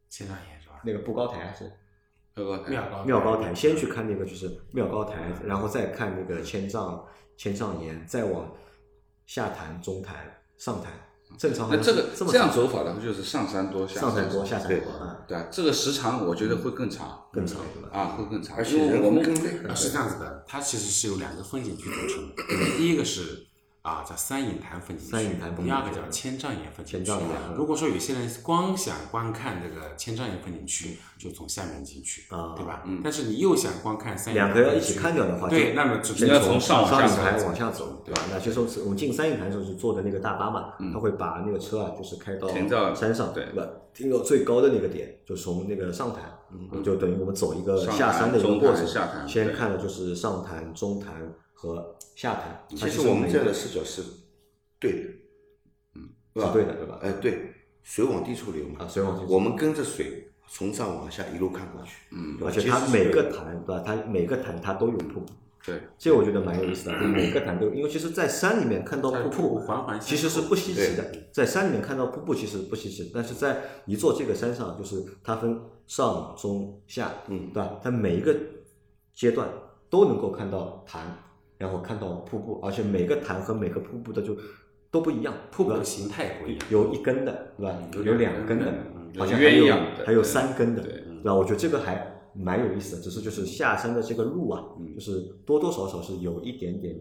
[0.09, 0.81] 千丈岩是吧？
[0.83, 1.71] 那个步高台还是
[2.35, 2.69] 妙高台。
[2.69, 7.05] 妙高妙高台，先去看那个就是妙高台，然后再看那个千丈
[7.37, 8.51] 千丈岩，再往
[9.25, 10.15] 下潭、中潭、
[10.57, 10.91] 上潭，
[11.37, 17.61] 正常那这个这么这样走法的话，就是上山多下上山多下山山多啊，对啊，这个时长我觉得会更长，更长？
[17.91, 19.23] 啊，会更长，而且我们
[19.75, 22.43] 是这样子的，它其实是由两个风景区组成的，
[22.77, 23.47] 第一个是
[23.83, 27.05] 啊叫三影潭风景区，三影坛风景区第二个叫千丈岩风景区。
[27.05, 32.85] 千丈岩嗯如果说有些人光想观看这个千丈岩风景区，就从下面进去，啊对吧？
[33.03, 38.21] 但是你又想观看三影两个要一起看掉的话，对，就那么只你要从上往上下走影潭往下走，对吧？
[38.31, 43.67] 那就说是我们进三影潭的时候是坐的那个大巴嘛，他会把那个车啊，就是开到停到山上，对吧？
[43.93, 46.23] 停到最高的那个点，就从那个上潭，
[46.81, 48.87] 就等于我们走一个下山的一个过程
[49.27, 51.13] 先看的就是上潭、中潭
[51.63, 52.65] 和下潭。
[52.75, 54.03] 其实我们这样的视角是
[54.79, 55.09] 对的，
[55.95, 56.99] 嗯，是对的，对吧？
[57.01, 63.81] 哎，对，水往低处流嘛，啊水往低处我们跟着水从上往下一路看过去，嗯而且它每个潭，对吧？
[63.85, 65.25] 它每个潭它都有瀑布，
[65.65, 66.99] 对这我觉得蛮有意思的。
[66.99, 71.11] 就每个潭都有，因为其实，在山里面看到瀑布环环相扣其实是不稀奇的。
[71.31, 77.79] 在山里面看到瀑布其实不稀奇，但是在一座这个山上，就是它分上中下，嗯对吧？
[77.81, 78.35] 它每一个
[79.13, 79.47] 阶段
[79.89, 81.17] 都能够看到潭，
[81.63, 84.35] 然后看到瀑布，而且每个潭和每个瀑布的就
[84.91, 86.65] 都不一样，瀑布的形态也不一样。
[86.69, 87.77] 有一根的，对吧？
[87.93, 88.65] 有有两根的
[89.17, 91.33] 好像还有还有三根的，对对吧？
[91.33, 94.61] 我觉得这个还蛮有意思的，只是就是下山的这个路啊，
[94.93, 96.99] 就是多多少少是有一点点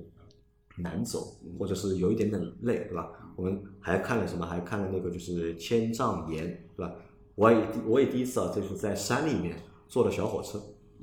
[0.77, 1.18] 难走，
[1.59, 3.11] 或者是有一点点累，对吧？
[3.35, 4.47] 我们还看了什么？
[4.47, 6.95] 还看了那个就是千丈岩，对吧？
[7.34, 9.57] 我也我也第一次啊，就是在山里面
[9.89, 10.61] 坐的小火车。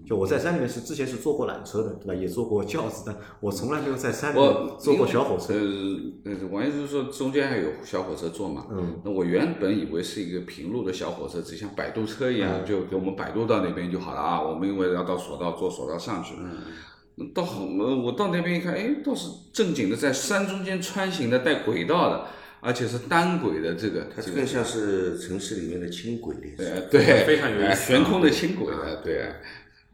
[0.10, 2.14] 就我在山里面是之前是坐过缆车的，对吧？
[2.20, 5.54] 也坐过轿子，的我从来没有在山里面我坐过小火车。
[5.54, 8.66] 呃，呃王医生说中间还有小火车坐嘛？
[8.72, 14.42] 嗯，那我原本以为是一个平路的小火车，只像摆渡车一样，就给我们摆渡到那边就好了啊。
[14.42, 16.34] 我们因为要到索道，坐索道上去。
[16.40, 22.26] 嗯，到好我到那边一看，哎，倒是正经的在山中间穿行的，带轨道的，
[22.62, 24.30] 而且是单轨的这个这个。
[24.30, 26.64] 它更像是城市里面的轻轨列车。
[26.64, 29.34] 呃，对，非常有意思哎悬空的轻轨的，对，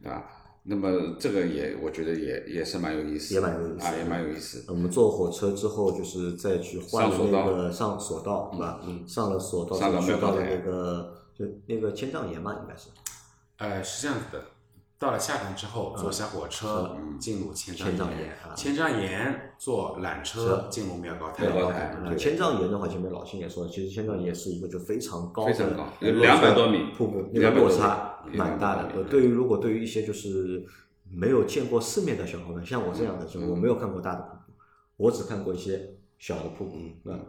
[0.06, 0.24] 啊，
[0.64, 4.64] 那么这个也我觉得也也是蛮有意思，也蛮有意思啊，也蛮有意思。
[4.68, 8.80] 我们坐火车之后，就是再去换那个上索道，对吧？
[8.84, 12.88] 嗯上了索道，上了妙高台那个就那个千丈岩嘛，应该是
[13.58, 14.42] 呃，是这样子的，
[14.98, 21.46] 到了下站之后，坐小火车进入千丈岩千丈岩坐缆车进入妙高台。
[21.46, 30.64] 妙高台那对千丈岩的话，前面老秦也说了，其实千丈岩是一个就非常高的非常高有落差200多米瀑布，那个200多米落差蛮大的对于如果对于一些就是
[31.10, 34.52] 没有见过世面的小伙伴，像我这样的，就是我没有看过大的瀑布，
[34.96, 37.20] 我只看过一些小的瀑布，对吧？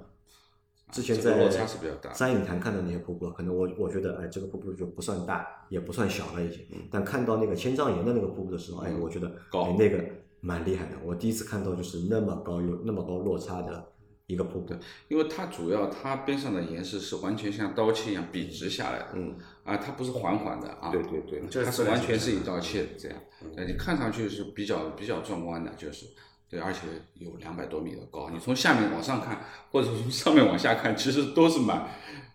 [0.91, 6.65] 之前在这个落差是比较大山影潭看的那些瀑布，可能我我觉得，哎，这个瀑布就不算大，也不算小了已经。
[6.89, 9.63] 但看到那个千丈岩的那个瀑布的时候，哎，我觉得嗯高。
[9.63, 10.03] 哎那个
[10.39, 10.91] 蛮厉害的。
[11.03, 13.91] 我第一次看到就是那么高有那么高落差的
[14.27, 14.73] 一个瀑布。
[15.07, 21.41] 因为它主要它边上的岩石是完全像刀切一样笔直下来的，嗯，啊，它不是缓缓的啊，对对对。
[21.49, 23.51] 这它是完全是一刀切的这样，嗯。
[23.57, 26.05] 呃，你看上去是比较比较壮观的，就是
[26.49, 26.81] 对，而且
[27.19, 29.41] 有两百多米的高，你从下面往上看，
[29.71, 31.87] 或者从上面往下看，其实都是蛮。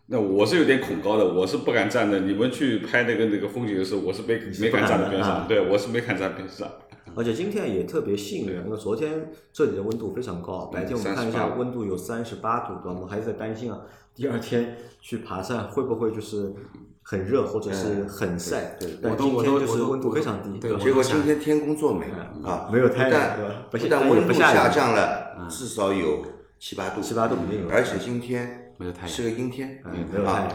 [0.06, 2.20] 那我是有点恐高的，我是不敢站的。
[2.20, 6.70] 你们去拍那个那个风景的时候，我是没没敢站在边上，啊对我是没敢站边上。
[7.14, 12.92] 而且今天也特别幸运，因为昨天这里的温度非常高，白天我们看一下温度有三十八度，对吧？
[12.92, 13.80] 我们还在担心啊，
[14.14, 16.52] 第二天去爬山会不会就是
[17.02, 18.76] 很热或者是很晒？
[18.78, 22.06] 对对但今天就是温度非常低，对吧结果今天天公作美
[22.44, 23.36] 啊，没有太阳
[23.70, 26.24] 不但温度不下降了，至少有
[26.58, 27.36] 七八度，七八度
[27.70, 28.72] 而且今天
[29.06, 30.52] 是个阴天，嗯没有太阳啊，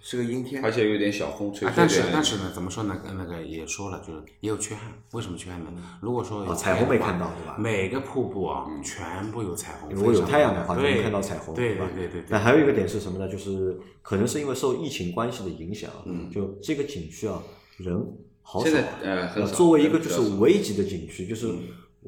[0.00, 2.02] 是个阴天而，且有点小风吹啊，但是。
[2.12, 2.96] 但是呢，怎么说呢？
[3.16, 4.92] 那个也说了，就是也有缺憾。
[5.12, 5.70] 为什么缺憾呢？
[6.00, 9.90] 如果说有哦彩虹没看到对吧每个瀑布啊，全部有彩虹。
[9.90, 11.88] 如果有太阳的话，就能看到彩虹，对吧？
[11.94, 12.26] 对对对对。
[12.30, 13.28] 那还有一个点是什么呢？
[13.28, 17.42] 就是可能是因为受疫情关系的影响，嗯就这个景区啊，
[17.76, 18.00] 人
[18.42, 18.88] 好现在。
[19.02, 21.52] 呃很少作为一个就是人比较少危级的景区，就是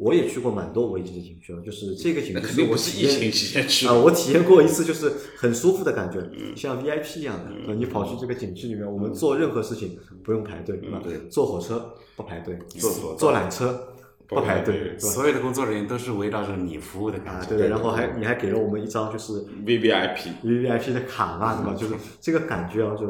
[0.01, 7.51] 我也去过蛮多危级的景区了，就是这个景区那肯定我不是疫情体验期间去啊，我体验过一次，就是很舒服的感觉，嗯像 VIP 一样的。
[7.69, 11.01] 呃你跑去这个景区里面，我们做任何事情不用排队，对吧？
[11.05, 13.95] 对坐火车不排队，坐坐缆车
[14.27, 17.51] 不排队，所有的工作人员都是围绕着你服务的感啊，觉。
[17.51, 20.31] 对的，然后还你还给了我们一张就是 V V I P。
[20.43, 21.75] V V I P 的卡嘛，对吧？
[21.79, 23.07] 就是 这个感觉啊，就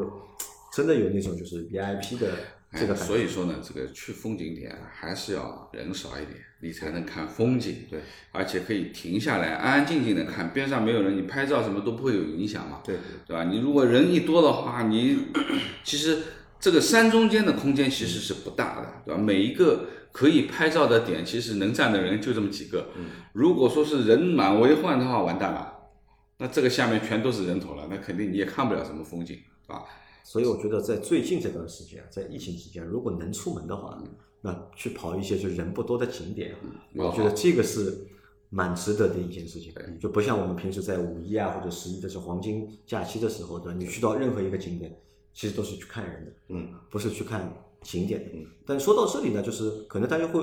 [0.72, 2.26] 真的有那种就是 V I P 的
[2.72, 7.86] 这个哎，所以说呢，这个去风景点还是要人少一点，你才能看风景。
[7.90, 8.00] 对，
[8.30, 12.80] 而且可以停下来，安安静静的看，边上没有人，你拍照什么都不会有影响嘛。
[12.84, 13.44] 对对对吧？
[13.44, 15.18] 你如果人一多的话，你
[15.82, 16.22] 其实
[16.60, 19.20] 这个山中间的空间其实是不大的，对吧？
[19.20, 22.90] 每一个可以拍照的点，其实能站的人就这么几个。
[22.96, 25.72] 嗯如果说是人满为患的话，完蛋了，
[26.38, 29.82] 那这个下面全都是人头了，那肯定你也看不了什么风景，对吧？
[30.24, 34.00] 所以我觉得在最近这段时间，在疫情期间，如果能出门的话，
[34.42, 36.54] 那去跑一些就人不多的景点，
[36.94, 38.06] 我觉得这个是
[38.48, 39.72] 蛮值得的一件事情。
[40.00, 43.78] 就不像我们平时在五一啊或者十一的这黄金假期的时候，对吧？
[43.78, 44.96] 你去到任何一个景点，
[45.34, 47.52] 其实都是去看人的，嗯，不是去看
[47.82, 48.46] 景点的嗯。
[48.64, 50.42] 但说到这里呢，就是可能大家会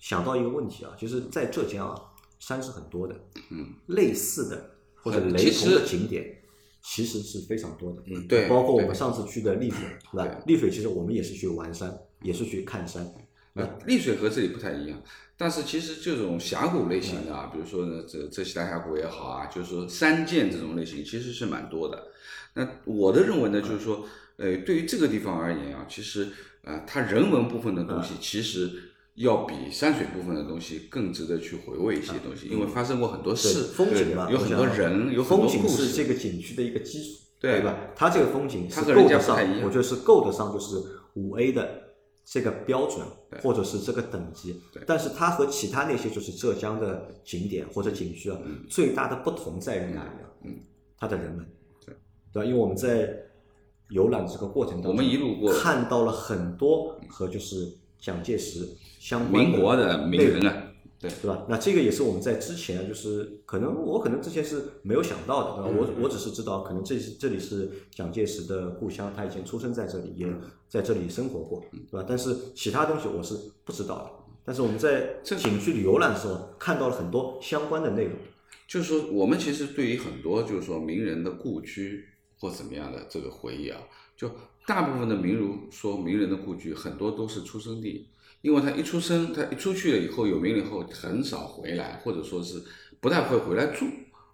[0.00, 2.00] 想到一个问题啊，就是在浙江啊，
[2.38, 3.14] 山是很多的，
[3.50, 4.70] 嗯，类似的
[5.02, 6.40] 或者雷同的景点。
[6.86, 9.78] 其实是非常多的，嗯对包括我们上次去的丽水，
[10.12, 10.42] 对吧？
[10.46, 11.90] 丽水其实我们也是去玩山，
[12.22, 13.10] 也是去看山，
[13.54, 15.02] 呃，丽水和这里不太一样，
[15.38, 22.08] 但是其实这种峡谷类型的啊，比如说呢，这浙西大峡谷也好啊，就是说山涧这种类型，其实是蛮多的。
[22.52, 24.06] 那我的认为呢，就是说，
[24.36, 26.28] 呃，对于这个地方而言啊，其实
[26.62, 28.70] 呃，它人文部分的东西，其实
[29.16, 35.86] 要比山水部分的东西更值得去回味一些东西，因为发生过很多对事，风景嘛，有很多人，有很多风景故事。
[35.86, 37.78] 是这个景区的一个基础，对吧？
[37.94, 40.76] 它这个风景是它够得上我觉得是够得上，就是
[41.14, 41.82] 五 A 的
[42.24, 43.06] 这个标准
[43.40, 44.60] 或者是这个等级。
[44.84, 48.38] 但是它和其他那些就是浙江的景点或者景区啊，
[48.68, 50.26] 最大的不同在于哪里啊？
[50.42, 50.56] 嗯，
[50.98, 51.46] 它的人们，
[51.86, 51.94] 对
[52.32, 52.44] 对吧？
[52.44, 53.16] 因为我们在
[53.90, 57.72] 游览这个过程当中，我们一路过看到了很多和就是
[58.04, 58.68] 蒋介石
[59.00, 60.62] 相关民国的名人啊，
[61.00, 61.46] 对，对吧？
[61.48, 65.78] 那这个也是我们在之前就是可能我可能之前是没有想到的，对吧？
[65.78, 70.26] 我我只是知道可能这是这里是蒋介石的故乡，他以前出生在这里，也
[70.68, 72.04] 在这里生活过，对吧？
[72.06, 73.34] 但是其他东西我是
[73.64, 74.10] 不知道的。
[74.44, 78.12] 但是我们在这景区里游览的时候，看到了很多相关的内容。
[78.68, 82.04] 就是说，我们其实对于很多就是说名人的故居
[82.38, 83.80] 或怎么样的这个回忆啊，
[84.14, 84.30] 就
[84.66, 88.08] 大部分的名儒说名人的故居很多都是出生地，
[88.40, 92.62] 因为他一出生，他一出去了以后有名了以后很少回来，或者说是
[93.00, 93.86] 不太会回来住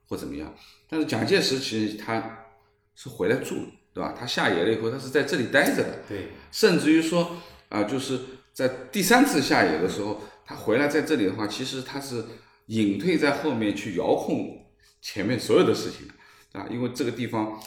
[0.08, 0.54] 或怎么样。
[0.88, 2.46] 但是蒋介石其实他
[2.94, 4.14] 是回来住的，对吧？
[4.18, 7.36] 他下野了以后，他是在这里待着的，对，甚至于说
[7.68, 8.18] 啊、就是
[8.52, 12.24] 在第三次下野的时候，他回来在这里的话，其实他是
[12.66, 14.66] 隐退在后面去遥控
[15.00, 17.60] 前面所有的事情的啊，因为这个地方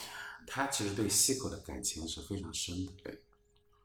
[0.55, 3.23] 他其实对西口的感情是非常深的，对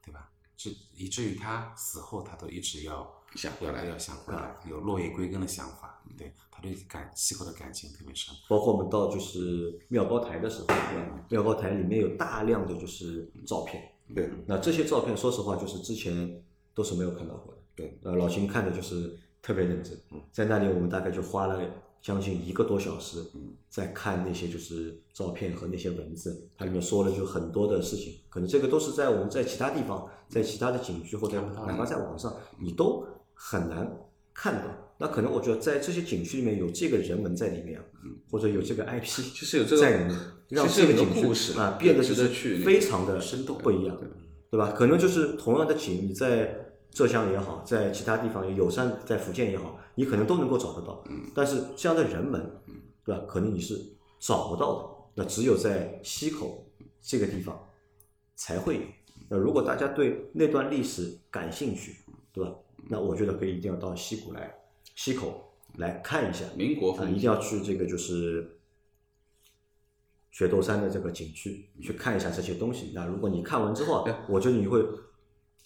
[0.05, 0.29] 对吧？
[0.55, 6.03] 至以至于他死后，他都一直要想回来要要想回来，有落叶归根的想法。
[6.15, 8.35] 对，他对感西口的感情特别深。
[8.47, 11.25] 包括我们到就是妙高台的时候，对吧？
[11.29, 16.43] 妙高台里面有大量的就是照片，对那这些照片说实话就是之前
[16.75, 17.59] 都是没有看到过的。
[17.75, 19.99] 对，呃，老秦看的就是特别认真，
[20.31, 21.59] 在那里我们大概就花了
[22.01, 23.23] 将近一个多小时，
[23.69, 33.91] 在看那些就是照片和那些文字，它里面说了就很多的事情，可能这个都是在我们在其他地方，在其他的景区或者哪怕在网上，你都很难
[34.33, 34.63] 看到。
[35.01, 37.79] 那可能我觉得在这些景区里面有这个人文在里面，
[38.29, 40.19] 或者有这个 IP，就是有这个在里面，
[40.49, 42.27] 让这个景区啊变得就是
[42.63, 43.97] 非常的生动不一样，
[44.49, 44.71] 对吧？
[44.71, 51.03] 可能就是同样的景，你在浙江也好，在其他地方有山，在福建也好，你可能都能够找得到。
[51.33, 52.61] 但是这样的人文，
[53.05, 53.23] 对吧？
[53.27, 53.79] 可能你是
[54.19, 54.89] 找不到的。
[55.15, 56.65] 那只有在溪口
[57.01, 57.67] 这个地方
[58.35, 58.81] 才会有。
[59.29, 61.95] 那如果大家对那段历史感兴趣，
[62.31, 62.53] 对吧？
[62.89, 64.53] 那我觉得可以一定要到溪谷来，
[64.95, 66.45] 溪口来看一下。
[66.45, 68.59] 啊，民国风一定要去这个就是
[70.31, 72.91] 雪窦山的这个景区去看一下这些东西。
[72.95, 74.83] 那如果你看完之后啊，我觉得你会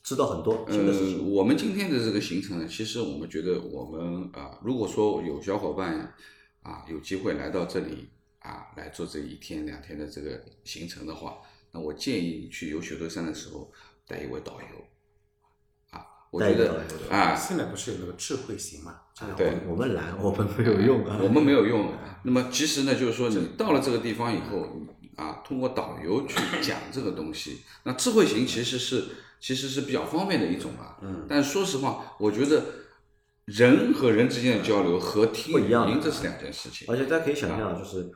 [0.03, 1.31] 知道很多新的事呃，情。
[1.31, 6.13] 我们今天的这个行程呢，其实我们觉得我们啊、如果说有小伙伴
[6.61, 11.37] 啊有机会来到这里啊来做这一天两天的这个行程的话，
[11.71, 13.71] 那我建议你去游雪窦山的时候
[14.05, 18.99] 带一位导游啊，我觉得带一个导游啊，现在不是有那个智慧型嘛？
[19.15, 21.17] 这个对我我们懒，我们没有用啊。
[21.23, 21.93] 我们没有用。
[22.25, 24.67] 那么其实呢，就是说你到了这个地方以后，
[25.15, 29.05] 啊，通过导游去讲这个东西，那智慧型其实是
[29.43, 30.97] 其实是比较方便的一种啊。
[31.01, 31.25] 嗯。
[31.27, 32.63] 但说实话，我觉得
[33.43, 36.87] 人和人之间的交流和听语不一样的音这是两件事情。
[36.89, 38.09] 而且大家可以想象，就是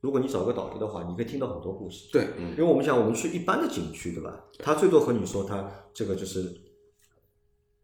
[0.00, 2.08] 如果你找个导游的话，你可以听到很多故事。
[2.10, 4.34] 对，因为我们想，我们去一般的景区，对吧？
[4.60, 6.50] 他最多和你说他这个就是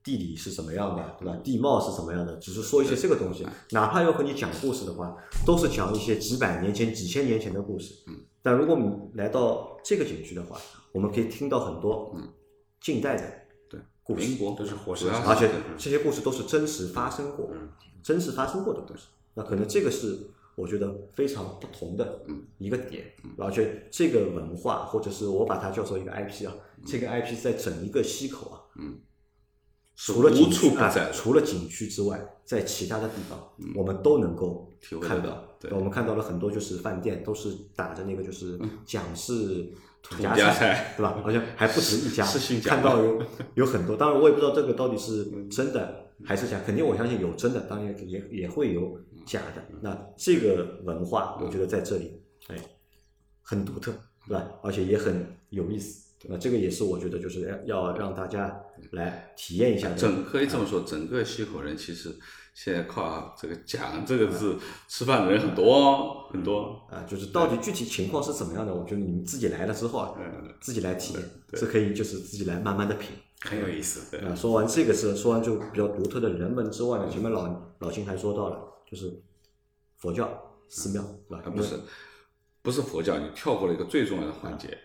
[0.03, 1.36] 地理是什么样的，对吧？
[1.44, 3.47] 地貌是什么样的，只是说一些这个东西。
[3.72, 7.92] 哪怕要和你讲故事的话，都是讲一些几百年前、几千年前的故事。
[8.07, 8.24] 嗯。
[8.40, 10.57] 但如果我们来到这个景区的话，
[10.92, 12.16] 我们可以听到很多
[12.87, 13.24] 近代的
[13.68, 17.51] 对故事，民国都是活主要生而且这些故事都是真实发生过，
[18.01, 19.09] 真实发生过的故事。
[19.34, 20.16] 那可能这个是
[20.55, 22.22] 我觉得非常不同的
[22.59, 26.55] 一个点，而且这个文化或者是我把它叫做一个 IP 啊，
[26.87, 28.62] 这个 IP 在整一个溪口啊，
[29.97, 30.70] 除了无景区
[31.12, 35.45] 除了景区之外，在其他的地方我们都能够体会得到看到。
[35.59, 39.72] 对我们看到了很多就是饭店都是打着那个就是蒋氏
[40.11, 41.18] 土家菜菜，对吧？
[41.22, 42.24] 好像还不止一家，
[42.64, 43.22] 看到有
[43.54, 49.62] 有很多，当然我也不知道这个到底是真的还是假，肯定我相信有真的，当然也也会有假的。
[49.80, 52.57] 那这个文化，我觉得在这里，哎，
[53.42, 53.92] 很独特，
[54.26, 54.48] 对吧？
[54.62, 56.04] 而且也很有意思。
[56.28, 58.59] 那这个也是我觉得就是要要让大家
[58.92, 59.94] 来体验一下的。
[59.94, 62.16] 整可以这么说，整个西口人其实
[62.57, 64.57] 现在靠这个“讲”这个字
[64.88, 66.86] 吃饭的人很多哦很多。
[66.90, 70.14] 啊，就是到底具体情况是怎么样的，我觉得你们自己来了之后啊，
[70.59, 73.11] 自己来体验，是可以就是自己来慢慢的品。
[73.42, 74.16] 很有意思。
[74.16, 77.46] 啊，说完这个是说完就比较独特的人文之外呢，前面老
[77.80, 78.59] 老金还说到了，
[78.90, 79.12] 就是
[79.98, 80.26] 佛教
[80.70, 81.42] 寺庙，对吧？
[81.44, 81.78] 啊，不是，
[82.62, 84.78] 不是佛教，你跳过了一个最重要的环节，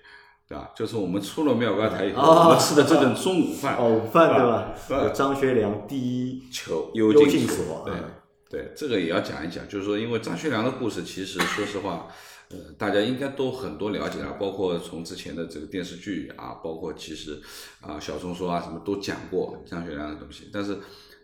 [0.51, 0.69] 对吧？
[0.75, 4.73] 就是我们出了妙高台以后，哦我们吃的这顿中午饭，哦，午饭对吧？
[4.75, 8.03] 是吧有张学良第一囚幽幽静静所，对啊
[8.49, 12.07] 对，这个也要讲一讲，就是说，因为张学良的故事，其实说实话，
[12.49, 17.39] 呃，大家应该都很多了解啊，包括从之前的这个电视剧啊，包括其实
[17.79, 20.49] 啊小松说啊什么都讲过张学良的东西。
[20.51, 20.77] 但是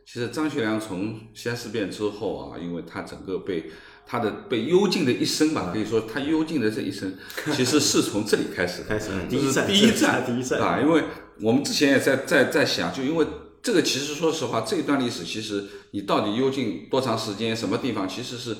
[0.05, 3.69] 其实张学良从西安事变之后啊，因为他整个被
[4.07, 7.13] 他的被幽禁的一生吧，可以说他幽禁的这一生，
[7.53, 11.03] 其实是从这里开始的，开始嗯第一站第一站，第一站 啊，因为
[11.41, 13.27] 我们之前也在在在想，就因为
[13.61, 18.55] 这个其实说实话，这一段历史其实你到底幽禁多长时间，什么地方，其实是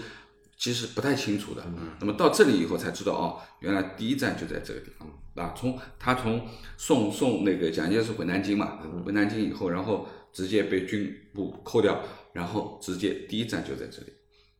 [0.57, 1.63] 其实不太清楚的。
[2.01, 5.53] 那么到这里以后才知道，哦，原来第一站就在这个地方啊。
[5.57, 6.45] 从他从
[6.77, 14.11] 送送那个蒋介石回南京嘛，回南京以后，然后直接被军部扣掉，然后直接第一站就在这里。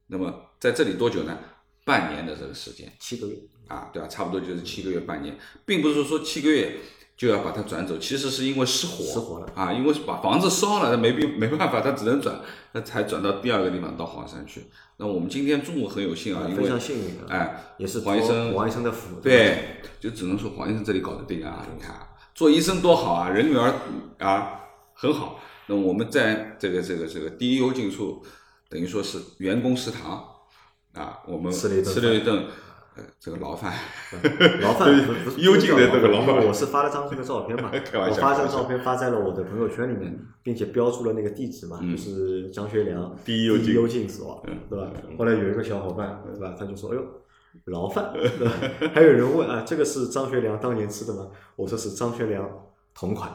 [0.08, 1.38] 那么在这里多久呢？
[1.86, 2.92] 半年的这个时间。
[3.00, 3.36] 七个月，
[3.68, 4.08] 啊，对吧？
[4.08, 6.78] 差不多就是七个月、半年，并不是说七个月
[7.16, 12.42] 就要把它转走，其实是因为失火，失火了啊，因为把房子烧了，那没必 没办法，他只能转，
[12.74, 14.66] 那才转到第二个地方到黄山去。
[14.98, 21.66] 那我们今天中午很有幸啊，因为非常幸运啊，哎，也是黄医生黄医生的福，吧，对，就只能说黄医生这里搞得定啊！
[21.74, 21.96] 你看，
[22.36, 23.74] 做医生多好啊，人缘儿
[24.20, 24.60] 啊
[24.94, 28.24] 很好那我们在这个这个这个第一幽静处，
[28.70, 30.26] 等于说是员工食堂
[30.98, 32.46] 啊，我们吃了一顿吃了一顿
[32.96, 33.74] 呃这个牢饭，
[34.62, 34.92] 牢饭
[35.38, 44.92] 幽静的这个牢饭我是发了张这个照片嘛， 我发这张照片发在了我的朋友圈里面，并且标注了那个地址嘛，嗯就是张学良第一幽静幽静所嗯，对吧？
[45.18, 46.56] 后来有一个小伙伴，对吧？
[46.58, 47.02] 他就说：“哎呦。”
[47.66, 48.54] 牢饭，对吧？
[48.94, 51.28] 还有人问啊，这个是张学良当年吃的吗？
[51.56, 52.48] 我说是张学良
[53.00, 53.32] 同款。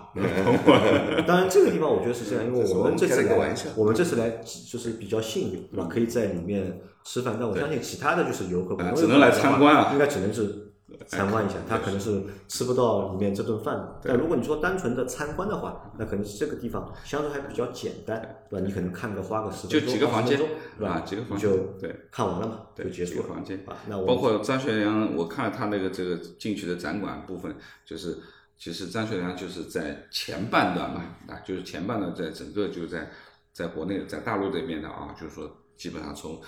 [1.24, 4.28] 当然，这个地方我觉得是这样，因为我们这次来，我们这次来
[4.68, 5.88] 就是比较幸运，对嗯吧？
[5.88, 10.72] 可以在里面吃饭，但我相信其他的就是游客，只能来参观啊应该只能是
[11.06, 14.00] 参观一下，他可能是吃不到里面这顿饭的。
[14.02, 18.66] 但如果你说单纯的参观的话，那可能是这个地方相对还比较简单，对吧？
[18.66, 20.92] 你可能看个花个十分就钟，几个房间20分钟对吧？
[20.94, 23.76] 啊几个房间就间对看完了嘛，就结束了房间啊。
[23.88, 27.54] 那我包括张学良，我看了他那个这个进去的展馆部分，
[27.86, 28.18] 就是
[28.62, 33.10] 其实张学良就是在前半段嘛，啊，就是前半段在整个就在
[33.52, 36.40] 在国内在大陆这边的啊，就是说基本上从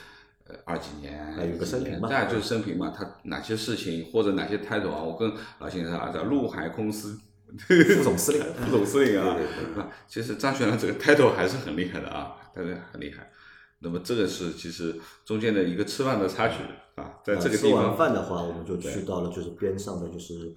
[0.46, 2.06] 呃二几年啊有个生平嘛。
[2.08, 7.18] 那就是生平嘛，他哪些事情或者哪些 title 啊，我跟老先生啊叫陆海空司
[7.58, 9.36] 副总司令， 副总司令啊
[10.06, 13.28] 其实张学良这个 title 还是很厉害的啊，但是很厉害。
[13.80, 14.94] 那么这个是其实
[15.24, 16.62] 中间的一个吃饭的插曲
[16.94, 20.54] 啊，在这个吃完饭的话，我们就去到了就是边上的就是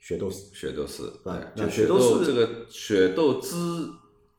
[0.00, 0.50] 雪窦寺。
[0.52, 3.92] 雪窦寺，对对，那就雪窦寺这个雪窦资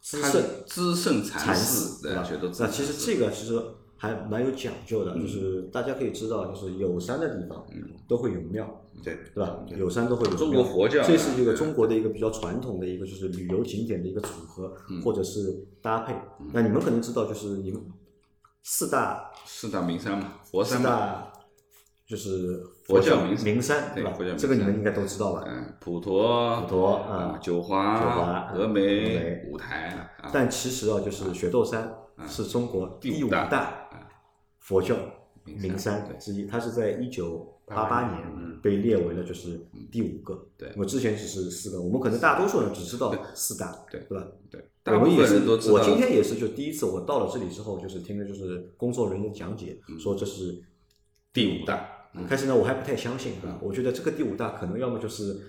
[0.04, 2.28] 它资圣资圣禅禅寺，对吧
[2.60, 3.62] 那其实这个其实
[3.96, 7.64] 还蛮有讲究嗯的，就是大家可以知道，就是有山的地方
[8.08, 9.60] 都会有庙，对对吧？
[9.78, 10.40] 有山都会有庙。
[10.40, 16.16] 中国佛教啊这是一个中国的一个比较传统的一个就是旅游景点的一个组合，嗯或者是搭配。
[16.52, 17.80] 那你们可能知道，就是你们
[18.64, 21.34] 四大四大名山嘛，佛山四嘛，大
[22.08, 25.44] 就是佛教教名山名山，对吧佛教名这个你们应该都知道吧？
[25.48, 29.88] 嗯，普陀、普陀啊九华九华华、峨峨眉眉、五台
[30.22, 31.92] 啊，但其实啊，就是雪窦山
[32.28, 33.90] 是中国第五大大
[34.60, 34.96] 佛教
[35.44, 39.60] 名山之一，它是在一九八八年嗯被列为了就是
[39.92, 40.48] 第五个。
[40.58, 44.28] 对我之前只是四个，我们可能大多数人只知道四大，对对吧？
[44.84, 45.42] 对，我们也是。
[45.72, 50.62] 我今天也是就第一次，我到了这里之后，就是听的就是工作人员讲解，嗯说这是
[51.34, 53.58] 第五大，嗯开始呢，我还不太相信，对吧？
[53.62, 55.40] 我觉得这个第五大可能要么就是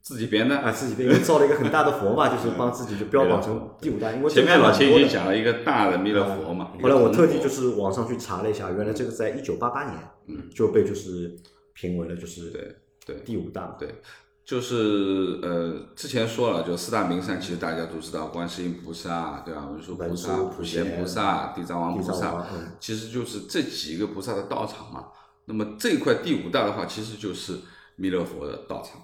[0.00, 0.56] 自己编的。
[0.56, 5.26] 啊自己因为造了一个很大的佛嘛， 就是帮自己就标榜成第五大，因为前面老钱已经讲。
[5.26, 11.36] 了一个大的弥勒佛嘛，后来我特地就是网上去查了一下，原来这个在一九八八年，嗯，就被就是
[11.74, 13.16] 评为了就是对对。
[13.24, 13.62] 第五大。
[13.62, 13.94] 嘛，对，
[14.44, 19.66] 就是呃，之前说了，就四大名山，其实大家都知道，观世音菩萨，对吧？
[19.70, 22.44] 文殊菩萨、普普贤贤菩萨、地藏王菩萨。
[22.78, 25.06] 其实就是这几个菩萨的道场嘛。
[25.52, 27.58] 那么这一块第五大的话，其实就是
[27.96, 29.02] 弥勒佛的道场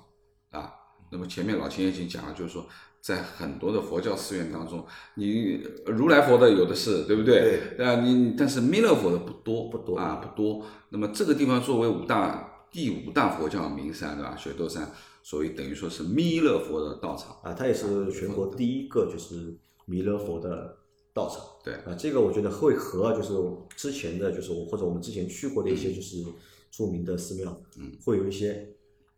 [0.51, 0.73] 啊。
[1.13, 2.67] 那么前面老秦也已经讲了，就是说，
[3.03, 4.83] 在很多的佛教寺院当中，
[5.17, 7.61] 你如来佛的有的是，对不对？
[7.77, 10.65] 对啊，你但是弥勒佛的不多，不多啊，不多。
[10.89, 14.35] 那么这个地方作为五大第五大佛教名山，对吧？
[14.35, 14.91] 雪窦山，
[15.23, 17.37] 所以等于说是弥勒佛的道场。
[17.43, 20.79] 啊，它也是全国第一个就是弥勒佛的
[21.19, 21.45] 道场。
[21.65, 21.75] 对。
[21.85, 23.33] 啊，这个我觉得会和就是
[23.77, 26.25] 之前的就是我或者我们之前去过的一些就是
[26.71, 28.69] 著名的寺庙，嗯，会有一些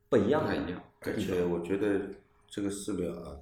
[0.09, 2.01] 不一样的不太一样而且我觉得
[2.48, 3.36] 这个寺庙啊，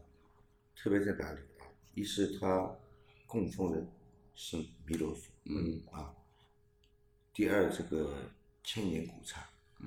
[0.76, 1.62] 特别在哪里啊？
[1.94, 2.76] 一是它
[3.26, 3.86] 供奉的
[4.34, 4.56] 是
[4.86, 5.80] 弥勒佛，嗯。
[5.92, 6.12] 啊，
[7.32, 8.10] 第二这个
[8.64, 9.36] 千年古刹，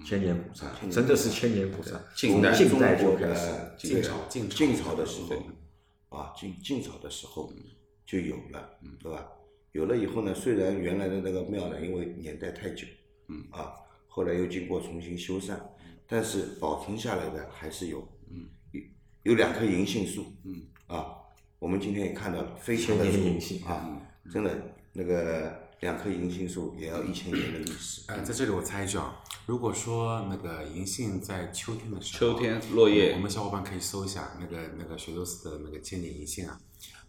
[0.06, 3.46] 千年古刹，真的是千年古刹，近代从近代就开始。
[3.48, 5.22] 的晋朝晋朝的时
[6.10, 7.52] 候，啊，晋晋朝的时候
[8.12, 8.70] 就有了，
[9.02, 9.26] 对吧？
[9.72, 12.86] 有了以后呢，虽然原来的那个庙呢，因为年代太久，
[13.30, 13.42] 嗯。
[13.52, 13.72] 啊，
[14.10, 15.58] 后来又经过重新修缮，
[16.06, 18.82] 但是保存下来的还是有，嗯，有
[19.24, 21.16] 有两棵银杏树，嗯，啊，
[21.58, 23.64] 我们今天也看到了，非常的千年粗银杏。
[23.64, 33.14] 啊，真的那个两棵银杏树也要一千年的历史，呃，在这里我插一句啊，如果说那个银杏在秋天的时候，秋天落叶。
[33.14, 36.60] 我们小伙伴可以搜一下那个那个雪窦寺的那个千年银杏啊，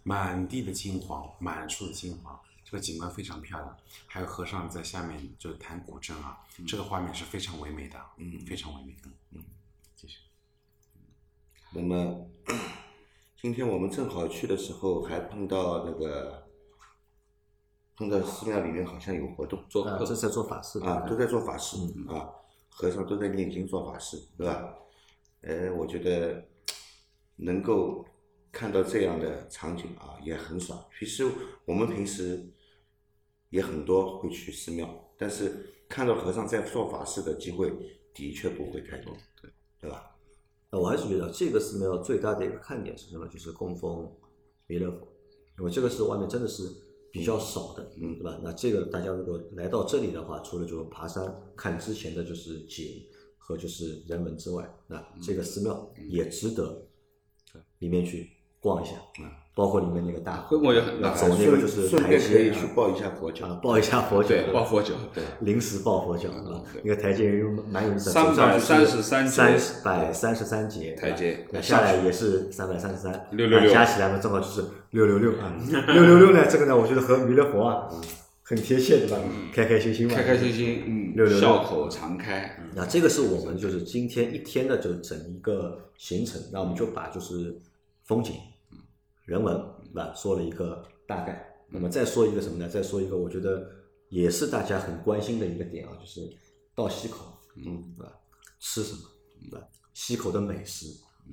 [0.03, 3.77] 满地的金黄，满树的金黄，这个景观非常漂亮。
[4.05, 9.43] 还有和尚在下面就弹古筝啊，这个画面是非常唯美的，嗯，非常唯美的，嗯，
[9.95, 10.17] 谢谢。
[11.71, 12.27] 那么
[13.41, 16.47] 今天我们正好去的时候，还碰到那个
[17.95, 21.77] 碰到寺庙里面好像有活动啊，做客这是在做法事的啊，都在做法事
[22.09, 22.29] 啊，
[22.69, 24.75] 和尚都在念经做法事，对吧？
[25.41, 26.45] 呃，我觉得
[27.35, 28.05] 能够
[28.53, 30.87] 看到这样的场景啊，也很少。
[30.97, 31.27] 其实
[31.65, 32.39] 我们平时
[33.49, 34.87] 也很多会去寺庙，
[35.17, 37.73] 但是看到和尚在做法事的机会
[38.13, 39.51] 的确不会太多，对
[39.81, 40.15] 对吧？
[40.69, 43.27] 那我还是觉得这个寺庙最大的一个看点是什么？
[43.27, 44.09] 就是供奉
[44.67, 45.07] 弥勒佛。
[45.57, 46.63] 因为这个是外面真的是
[47.11, 48.39] 比较少的，嗯对吧？
[48.43, 53.03] 那这个大家如果来到这里的话，除了就是爬山看之前的就是景
[53.37, 56.87] 和就是人文之外，那这个寺庙也值得
[57.79, 58.31] 里面去
[58.63, 66.41] 逛一下，嗯包括里面那个大河，规模也很大走那个就是台便可以阶啊去抱一下佛脚啊，抱一下佛脚，对，抱佛脚，对，临时抱佛脚啊
[66.73, 75.53] 对，那个台阶又蛮有意思的，333三三百三十三节台阶那下来也是三百三十三，六六六加起来嘛正好就是六六六啊，
[75.89, 77.87] 六六六呢，这个呢，我觉得和弥勒佛啊
[78.41, 79.17] 很贴切，对吧？
[79.53, 87.55] 开开心心嘛，开开心心，嗯六六，六笑口常开，那这个是我们就是今天一天的就整一个行程，那我们就把就是
[88.03, 88.33] 风景、
[89.25, 89.55] 人文，
[89.85, 90.13] 对吧？
[90.13, 91.49] 说了一个大概。
[91.69, 92.69] 那么再说一个什么呢？
[92.69, 93.67] 再说一个，我觉得
[94.09, 96.21] 也是大家很关心的一个点啊，就是
[96.75, 98.13] 到西口，嗯，对吧？
[98.59, 98.99] 吃什么，
[99.49, 99.67] 对吧？
[99.93, 100.85] 西口的美食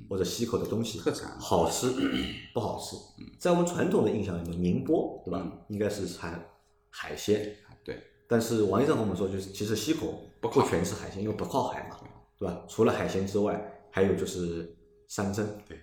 [0.09, 1.89] 或者西口的东西，特产好吃
[2.55, 2.97] 不好吃？
[3.39, 5.43] 在我们传统的印象里面，宁波，对吧？
[5.45, 6.43] 嗯应该是产
[6.89, 11.99] 海鲜，对，但是王医生和我们说，就是其实西口不靠不全是海鲜，因为不靠海嘛，
[12.39, 12.65] 对吧？
[12.67, 13.61] 除了海鲜之外，
[13.91, 14.75] 还有就是
[15.07, 15.79] 山珍，对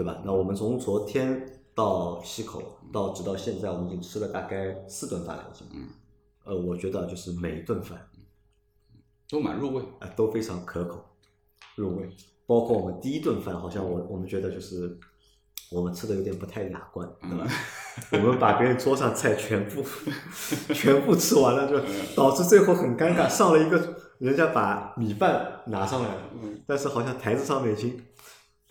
[0.00, 0.22] 对吧？
[0.24, 5.66] 那我们从昨天到西口到直到现在，我们已经吃了大概四顿饭了，已经。
[5.74, 5.88] 嗯。
[6.44, 8.00] 呃，我觉得就是每一顿饭
[9.28, 11.04] 都蛮入味，啊、都非常可口
[11.76, 12.08] 入味，
[12.46, 14.98] 包括我们第一顿饭，好像我我们觉得就是
[15.70, 17.46] 我们吃的有点不太雅观，对吧？
[18.12, 19.84] 我们把别人桌上菜全部
[20.72, 21.78] 全部吃完了，就
[22.16, 26.22] 导致最后很尴尬，上了一个人家把米饭拿上来了，
[26.66, 28.00] 但是好像台子上面已经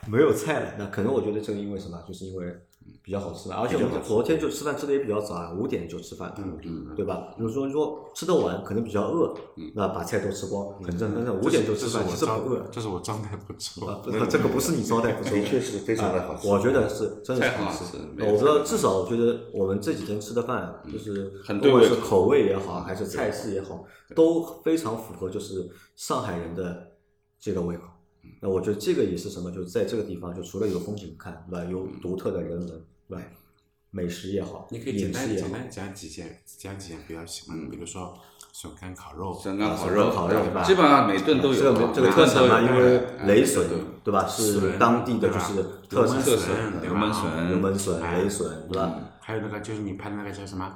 [0.08, 0.74] 没有菜了。
[0.78, 2.02] 那可能我觉得这个因为什么？
[2.08, 2.56] 就是因为
[3.04, 7.34] 比较好吃嘛，而且我们昨天就吃饭吃的也比较早啊，五点就吃饭了，嗯嗯，对吧？
[7.38, 9.34] 比如说说吃得晚，可能比较饿，
[9.76, 11.16] 那把菜都吃光，很正常。
[11.16, 12.66] 但是五点就吃饭，我其实不饿，。
[12.72, 13.86] 这是我招待不周。
[13.86, 21.32] 啊，不这个不是你招待不周，的 确是非常的好吃啊我觉得是真的是好好吃我不知道，至少我觉得我们这几天吃的饭，就是
[21.62, 23.84] 不管是口味也好，还是菜式也好，
[24.16, 26.92] 都非常符合就是上海人的
[27.40, 27.84] 这个胃口。
[28.42, 29.52] 那我觉得这个也是什么？
[29.52, 31.66] 就是在这个地方，就除了有风景看，对吧？
[31.70, 32.68] 有独特的人文，
[33.08, 33.24] 对吧？
[33.92, 38.16] 美食也好，你可以简饮食也好，单简单讲几件讲几件比较喜欢的，比如说
[38.54, 44.28] 笋干烤肉，笋干烤啊肉，烤肉对吧基本上每顿都有，这个这个每顿都有特色嘛，因为哎雷笋对对吧？
[44.28, 45.56] 是当地的就是
[45.90, 49.00] 特色，特笋笋对吧油焖笋油焖笋、哎雷笋，对吧？
[49.22, 50.72] 还有那个就是你拍的那个叫什么？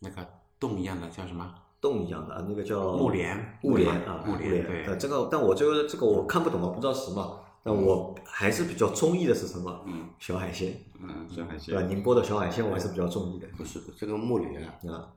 [0.00, 0.26] 那个
[0.58, 1.54] 洞一样的叫什么？
[1.84, 4.66] 洞一样的啊，那个叫木莲木莲啊，木莲莲。
[4.66, 7.44] 对呃这个，但我这个这个我看不懂啊，不知道是什么。
[7.62, 9.84] 但我还是比较中意的是什么？
[9.86, 13.46] 嗯，小海鲜，嗯，小海鲜对宁波的小海鲜我还是比较中意的。
[13.56, 15.12] 不是这个木莲啊，啊，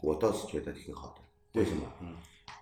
[0.00, 1.60] 我倒是觉得挺好的。
[1.60, 1.82] 为什么？
[2.00, 2.14] 嗯，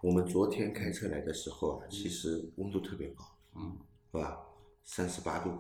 [0.03, 3.25] 我们昨天开车来的时候啊，其实温度特别高，
[3.57, 3.77] 嗯，
[4.13, 4.39] 是吧？
[4.85, 5.51] 三十八度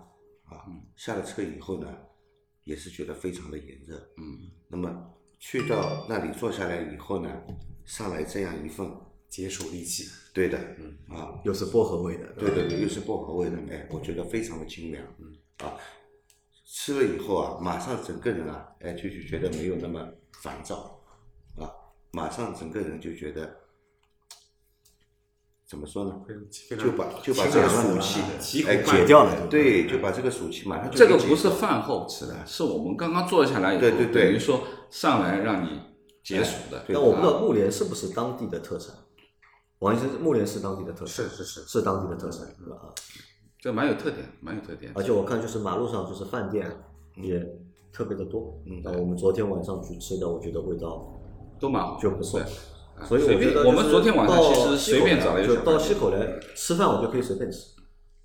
[0.46, 1.86] 啊嗯，下了车以后呢，
[2.64, 3.96] 也是觉得非常的炎热。
[4.16, 4.92] 嗯，那么
[5.38, 7.30] 去到那里坐下来以后呢，
[7.90, 8.88] 上来这样一份，
[9.28, 10.08] 解暑利器。
[10.32, 10.96] 对的，嗯。
[11.08, 15.66] 啊，又是薄荷味的，对对对，又是薄荷味的，哎，我觉得非常的清凉，嗯。
[15.66, 15.74] 啊，
[16.64, 20.08] 吃了以后啊，马上整个人啊，哎，就就觉得没有那么
[20.40, 21.00] 烦躁，
[21.58, 21.66] 啊，
[22.12, 23.56] 马上整个人就觉得
[25.66, 26.22] 怎么说呢？
[26.78, 27.98] 就把就把这个暑
[28.40, 34.26] 气哎解掉了对，就把这个暑气马上就这个不是饭后吃的，是我们刚刚坐下来以后，对对对。
[34.26, 35.89] 等于说上来让你
[36.22, 36.84] 解暑的。
[36.88, 38.94] 但我不知道木莲是不是当地的特产。
[39.80, 42.76] 王医生，木莲是当地的特产，是是是是当地的特产，对吧？
[42.82, 42.92] 啊，
[43.58, 44.92] 这蛮有特点，蛮有特点。
[44.94, 46.70] 而且我看就是马路上就是饭店
[47.16, 47.40] 也
[47.92, 48.62] 特别的多。
[48.66, 51.18] 嗯那我们昨天晚上去吃的，我觉得味道
[51.58, 52.40] 都蛮好，就不错。
[53.06, 57.68] 所以我觉得我们昨天晚上其实随便找了一就到个小饭店西口来吃饭，我就可以随便吃，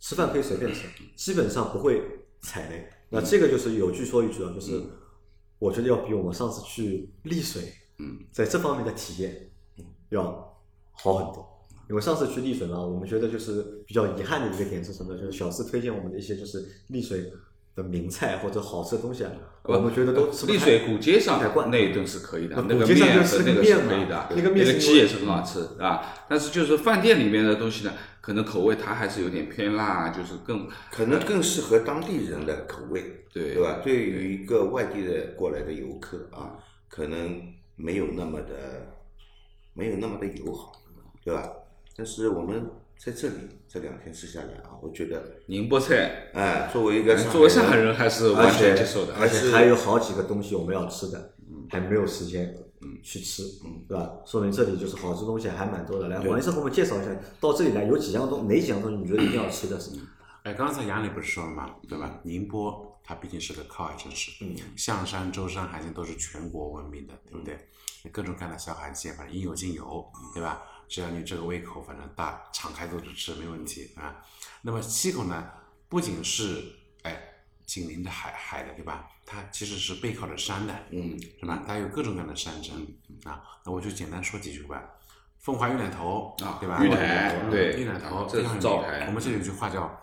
[0.02, 2.04] 吃饭可以随便吃，基本上不会
[2.41, 2.89] 踩雷。
[3.10, 4.84] 那这个就是有句说一句啊，就是
[5.58, 7.64] 我觉得要比我们上次去丽水，
[8.00, 9.50] 嗯，在这方面的体验
[10.10, 10.24] 要
[10.91, 11.46] 好很多。
[11.88, 15.16] 因为上次去丽水呢，我们觉得就是比较遗憾的一个点是什么？
[15.16, 17.32] 就是小四推荐我们的一些就是丽水
[17.76, 19.32] 的名菜或者好吃的东西啊，
[19.64, 21.39] 我们觉得都吃不丽水古街上
[21.70, 26.02] 那一顿是可以的，那个面就是那个和那个是面嘛可以的，那个面是因为鸡也是很好吃啊。
[26.28, 33.80] 但是就是饭店里面的东西呢，可能口味它还是有点偏辣，就是更可能更适合当地人的口味，对对吧？
[33.84, 36.58] 对于一个外地的过来的游客啊，
[36.89, 37.41] 可能
[37.76, 38.88] 没有那么的
[39.74, 40.72] 没有那么的友好，
[41.24, 41.50] 对吧？
[41.96, 43.36] 但是我们在这里
[43.68, 49.14] 这两天吃下来啊，我觉得，宁波菜，哎，作为一个作为上海人还是完全接受的。
[49.16, 51.34] 而且还有好几个东西我们要吃的，
[51.70, 54.14] 还没有时间嗯去吃，嗯对吧？
[54.26, 56.08] 说明这里就是好吃东西还蛮多的。
[56.08, 59.80] 来，王医生给我们介绍一下，到这里来有几样东哪几样东西你觉得一定要吃的？
[59.80, 60.04] 是吗？
[60.44, 62.20] 哎，刚才杨磊不是说了吗，对吧？
[62.24, 67.70] 宁波它毕竟是个靠海城市，嗯，象山、舟山、海鲜都是全国闻名的，对不对？
[68.12, 70.62] 各种各样的小海鲜，反正应有尽有，对吧？
[70.88, 74.16] 只要你这个胃口，反正大敞开肚子吃没问题啊。
[74.62, 75.47] 那么溪口呢，
[75.89, 76.64] 不仅是
[77.03, 77.20] 哎
[77.66, 79.08] 紧邻着海海的，对吧？
[79.26, 81.64] 它其实是背靠着山的，嗯，是吧？
[81.66, 82.76] 它有各种各样的山珍
[83.24, 83.41] 啊。
[83.66, 84.84] 那我就简单说几句吧。
[85.39, 86.84] 凤华玉奶头啊对吧？
[86.84, 89.99] 玉奶头对玉奶头啊这是非常有名招牌我们这里有句话叫，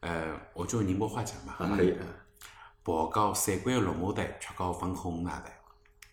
[0.00, 1.96] 呃，我就用宁波话讲吧，啊，可以，
[2.84, 5.50] 博高三关落马台，吃高分红那的，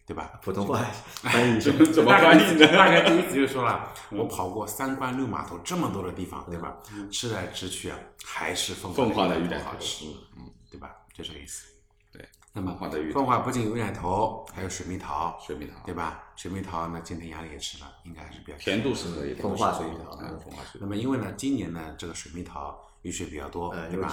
[0.07, 0.39] 对吧？
[0.41, 0.79] 普通话
[1.21, 2.67] 翻译 怎么翻译呢？
[2.67, 6.77] 大概第一次就说了，我跑过三关六码头这么多的地方，对吧？
[7.11, 10.05] 吃来吃去啊，还是凤凤凰的鱼蛋头头好吃，
[10.37, 10.95] 嗯，对吧？
[11.13, 11.67] 就这个意思。
[12.13, 16.23] 对，那么凤凰凤凰不仅有玉奶头，还有水蜜桃，水蜜桃对吧？
[16.37, 24.09] 水蜜桃呢，今天杨丽也吃了，应该还是比较甜度是可以的，凤凰水蜜桃嗯，凤凰水蜜那么因为呢，今年呢，这个水蜜桃雨水比较多，呃对吧？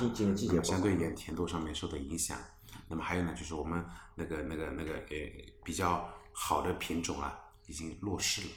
[0.62, 2.38] 相对一点甜度上面受到影响。
[2.88, 3.84] 那么还有呢，就是我们
[4.14, 5.16] 那个那个那个呃
[5.64, 8.48] 比较好的品种啊，已经落市了。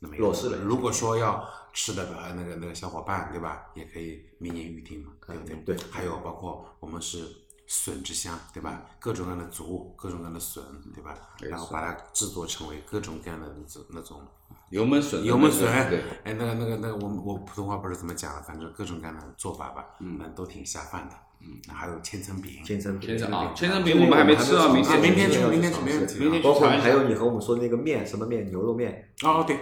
[0.00, 5.56] 那么落市了如果说要吃的呃那个那个小伙伴对吧，也可以明年预定嘛，对不对？
[5.56, 7.26] 嗯对还有包括我们是
[7.66, 8.84] 笋之乡，对吧？
[8.98, 10.64] 各种各样的竹，各种各样的笋，
[10.94, 11.18] 对吧？
[11.40, 14.26] 然后把它制作成为各种各样的那种那种
[14.70, 23.08] 油焖笋油焖笋，对，哎，那个那个那个，我我普通话不是怎么讲了，反正各种各样的做法吧，嗯，都挺下饭的，嗯，还有千层饼，千层饼。
[23.08, 29.58] 千层饼，千千层层饼我们还没吃啊，明天，明天明天去，尝试没问题，明天去包括还有你和我们说的那个面，什么面，牛肉面，哦对，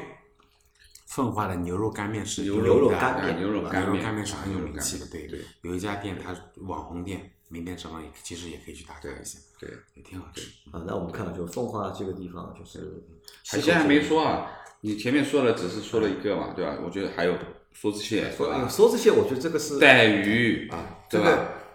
[1.07, 5.40] 奉化的牛肉干面是牛肉干面牛肉干面牛肉干面是很有名气的，对对。
[5.62, 6.34] 有一家店它
[6.66, 10.42] 网红店，明天早上也其实也可以去打卡一下，对，也挺好吃。
[10.72, 13.02] 啊，那我们看就奉化这个地方就是
[13.48, 14.50] 海鲜还没说啊，
[14.82, 16.76] 你前面说了只是说了一个嘛，对吧？
[16.84, 17.34] 我觉得还有
[17.80, 18.68] 梭子蟹，对吧？
[18.68, 20.78] 说这些，我觉得这个是带鱼啊，
[21.10, 21.26] 对吧？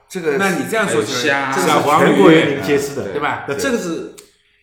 [0.09, 3.45] 这个这个那你这样说虾这个是全国人民皆知的，对吧？
[3.47, 4.13] 那这个是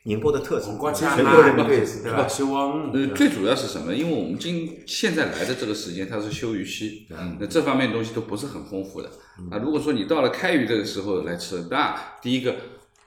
[0.05, 2.27] 宁波的特质红，锅加全国人民皆知，对吧？？
[2.29, 3.95] 修翁，呃，最主要是什么？
[3.95, 7.07] 因为我们今现在来的这个时间，它是休渔期，
[7.39, 9.09] 那这方面东西都不是很丰富的。
[9.51, 12.55] 啊，如果说你到了开鱼这个时候来吃，那第一个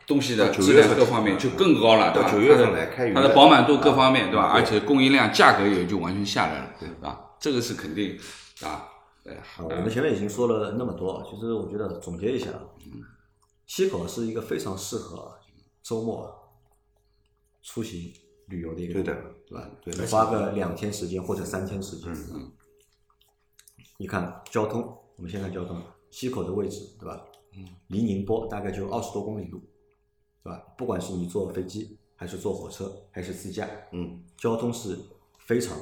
[0.07, 2.29] 东西的质量各方面就更高了，对吧？
[2.29, 4.51] 到九月份它的来开渔它的的饱满度各方面，对吧？
[4.53, 7.19] 而且供应量、价格也就完全下来了，对吧？
[7.39, 8.17] 这个是肯定
[8.63, 8.87] 啊，
[9.25, 12.49] 哎呀，啊，我们前面已经说了那么多，其实我觉得总结一下，
[13.65, 15.31] 西口是一个非常适合
[15.81, 16.29] 周末
[17.63, 18.11] 出行
[18.47, 19.69] 旅游的一个对的地方，对吧？
[19.83, 22.51] 对你花个两天时间或者三天时间，嗯，
[23.97, 24.81] 你看交通，
[25.15, 27.23] 我们先看交通，西口的位置，对吧？
[27.55, 29.61] 嗯，离宁波大概就二十多公里路，
[30.43, 30.59] 对吧？
[30.77, 34.97] 不管是你坐飞机，还是坐火车，还是自驾，嗯，交通是
[35.39, 35.77] 非常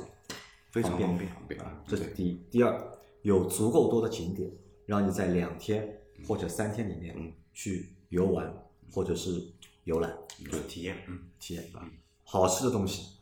[0.72, 2.41] 非常便方便啊，这是第一。
[2.51, 4.51] 第二，有足够多的景点，
[4.86, 8.53] 让你在两天或者三天里面去游玩
[8.91, 9.41] 或者是
[9.86, 11.89] 游览有体验，嗯，体验啊。
[12.24, 13.18] 好吃的东西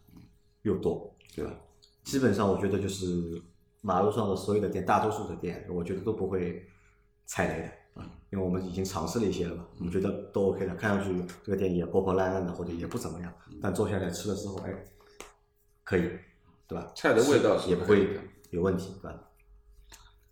[0.64, 1.54] 又多，对吧？
[2.04, 3.42] 基本上我觉得就是
[3.82, 6.66] 马路上的所有的店，大多数的店，我觉得都不会
[7.26, 7.77] 踩雷的啊，
[8.32, 10.76] 因为我们已经尝试了一些了嘛，我们觉得都 OK 的。
[10.76, 14.74] 看上去这个店也破破烂烂的，或者也不怎么样，但坐下来吃了之后，哎，
[15.84, 16.02] 可以，
[16.68, 16.92] 对吧？
[16.96, 18.20] 菜的味道是也不会
[18.50, 19.18] 有问题，对吧？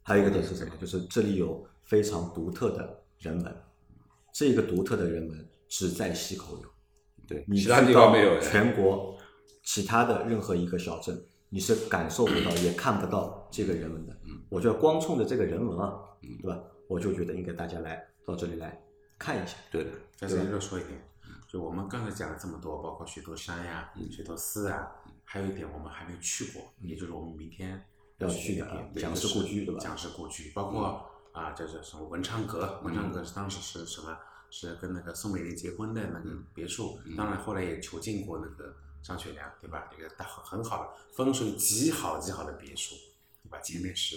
[0.04, 0.72] 还有一个点是什么？
[0.80, 3.56] 就是这里有非常独特的人文，
[4.34, 6.70] 这个独特的人文只在西口有。
[7.28, 9.18] 对你其他去到地方没有全国
[9.64, 14.14] 其他的任何一个小镇，你是感受不到也看不到这个人文的。
[14.26, 16.62] 嗯我觉得光冲着这个人文啊，对吧？
[16.88, 18.82] 我就觉得应该大家来到这里来
[19.18, 19.56] 看一下。
[19.72, 21.02] 对的，再接着说一点，
[21.48, 24.92] 就我们刚才讲了这么多，包括雪窦山呀、雪窦寺啊，
[25.24, 27.86] 还有一点我们还没去过，也就是我们明天
[28.18, 32.80] 要去去的啊的点，蒋氏故居对吧蒋氏故居，包括啊，这叫什么文昌阁？
[32.84, 34.18] 文昌阁是当时是什么？
[34.52, 38.74] 是跟那个宋美龄结婚的那个别墅，当然后来也囚禁过那个
[39.04, 39.90] 张学良，对吧？
[39.98, 42.96] 一个大很好的风水极好极好的别墅，
[43.44, 43.60] 对吧？
[43.60, 44.16] 前面是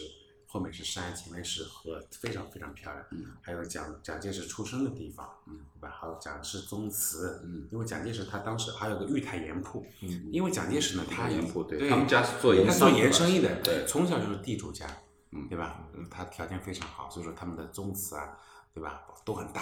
[0.50, 3.04] 后面是山，前面是河，非常非常漂亮。
[3.10, 5.94] 嗯还有蒋蒋介石出生的地方，嗯对吧？
[6.00, 14.86] 还有蒋氏宗祠，嗯因为蒋介石他当时还有个玉台盐铺，嗯因为蒋介石呢，他盐铺对对他们家是做盐他做生意的盐生意的，对从小就是地主家，
[15.32, 15.82] 嗯对吧？
[15.94, 18.38] 嗯他条件非常好，所以说他们的宗祠啊，
[18.72, 19.60] 对吧，都很大，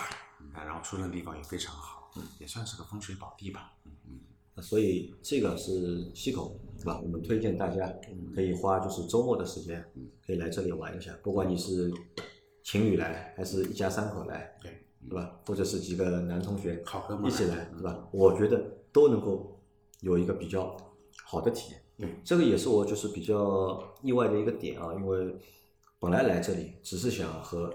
[0.55, 3.72] 啊，然后出生地方也非常好，嗯也算是个风水宝地吧。
[3.82, 3.91] 那
[4.62, 7.00] 所以这个是溪口，对吧？
[7.02, 7.92] 我们推荐大家
[8.34, 9.84] 可以花就是周末的时间，
[10.26, 11.16] 可以来这里玩一下。
[11.22, 11.92] 不管你是
[12.64, 14.70] 情侣来，还是一家三口来，对，
[15.09, 15.38] 对吧？
[15.46, 18.09] 或者是几个男同学好哥们一起来，对吧？
[18.12, 19.61] 我觉得都能够
[20.00, 20.76] 有一个比较
[21.24, 21.82] 好的体验。
[21.98, 25.36] 对，这个也是我就是比较意外的一个点啊，因为
[25.98, 27.72] 本来来这里只是想和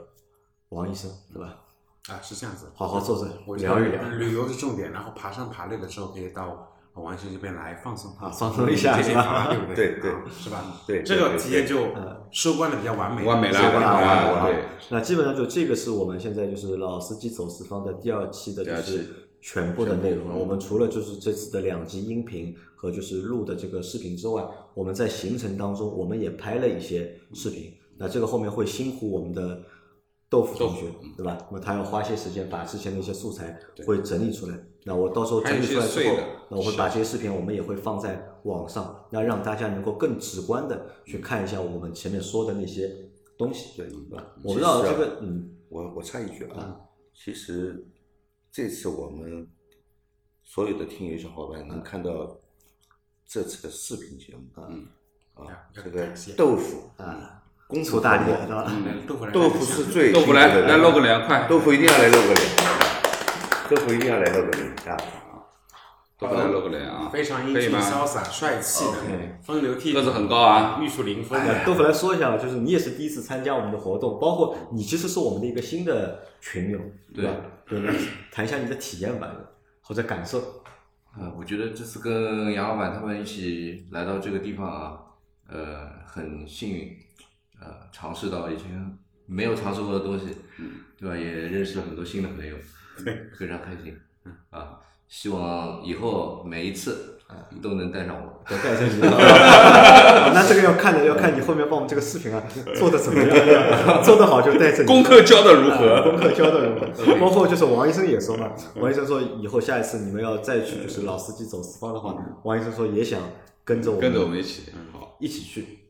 [0.70, 1.64] 王医生，对吧？
[2.10, 10.82] 啊，是这样子，好好坐着我聊一聊旅游是重点，然后爬山爬累的时候可以到王医生这边来放松啊放松一下对不对 对啊是吧？
[10.86, 19.06] 对对这个对体验就嗯收官的比较完美，完美了完美了对那基本上就这个是我们现在就是老司机走四方的第二期的，就是
[19.40, 20.36] 全部的内容了。
[20.36, 24.44] 我们除了就是这次的两集音频和就是录的这个视频之外，
[24.74, 27.74] 我们在行程当中我们也拍了一些视频。
[27.98, 29.62] 那这个后面会辛苦我们的
[30.32, 31.38] 豆腐同学，对吧？
[31.52, 34.58] 那么他要花些时间把之前的一些素材会整理出来。
[34.86, 36.16] 那我到时候整理出来之后
[36.50, 42.90] 那我会把这些视频我们也会放在网上，那让大家能够更直观的去看一下我们前面说的那些
[43.38, 44.26] 东西，对吧？
[44.42, 46.80] 我不知道这个，嗯，我我插一句啊，
[47.14, 47.86] 其实
[48.50, 49.46] 这次我们
[50.44, 52.40] 所有的听友小伙伴能看到
[53.28, 56.08] 这次的视频节目啊，啊，这个
[56.38, 57.41] 豆腐啊，
[57.72, 58.66] 功夫出大力活了，是吧？
[58.68, 61.48] 嗯豆腐来豆腐是最豆腐来来露个脸，快！
[61.48, 62.50] 豆腐一定要来露个脸，
[63.70, 64.98] 豆腐一定要来露个脸啊！
[66.20, 67.10] 豆腐来露个脸啊！
[67.12, 67.72] 非常英俊？
[67.72, 68.98] 潇洒、帅气的
[69.42, 71.64] 风流倜傥，个子很高啊玉树临风的。
[71.66, 76.78] 豆腐来说一下，就是你也是第一次参加我们的活动，包括你其实是我们的一个新的群友，
[77.16, 77.32] 对吧？
[77.66, 77.94] 对，那
[78.32, 79.32] 谈一下你的体验吧，
[79.82, 80.40] 或者感受。
[81.14, 84.98] 啊，我觉得这次跟杨老板他们一起来到这个地方啊，
[85.50, 86.96] 呃，很幸运，
[87.62, 90.26] 呃，尝试到以前没有尝试过的东西，
[91.00, 91.16] 对吧？
[91.16, 92.56] 也认识了很多新的朋友，
[93.06, 93.96] 对，非常开心，
[94.50, 98.32] 啊，希望以后每一次啊都能带上我。
[98.50, 99.12] 都带上你了，
[100.34, 102.42] 那这个要看的要看你后面帮我们这个视频啊
[102.76, 103.30] 做的怎么样，
[104.04, 104.88] 做的好就带着你。
[104.88, 106.10] 功课教的如啊何？
[106.10, 107.16] 功课教的如何？
[107.20, 113.20] 包括就是王医生也说嘛，王医生说以后下一次你们要再去就是老司机走四方的话，王医生说也想
[113.64, 114.72] 跟着我们跟着我们一起。
[114.92, 115.81] 好，一起去。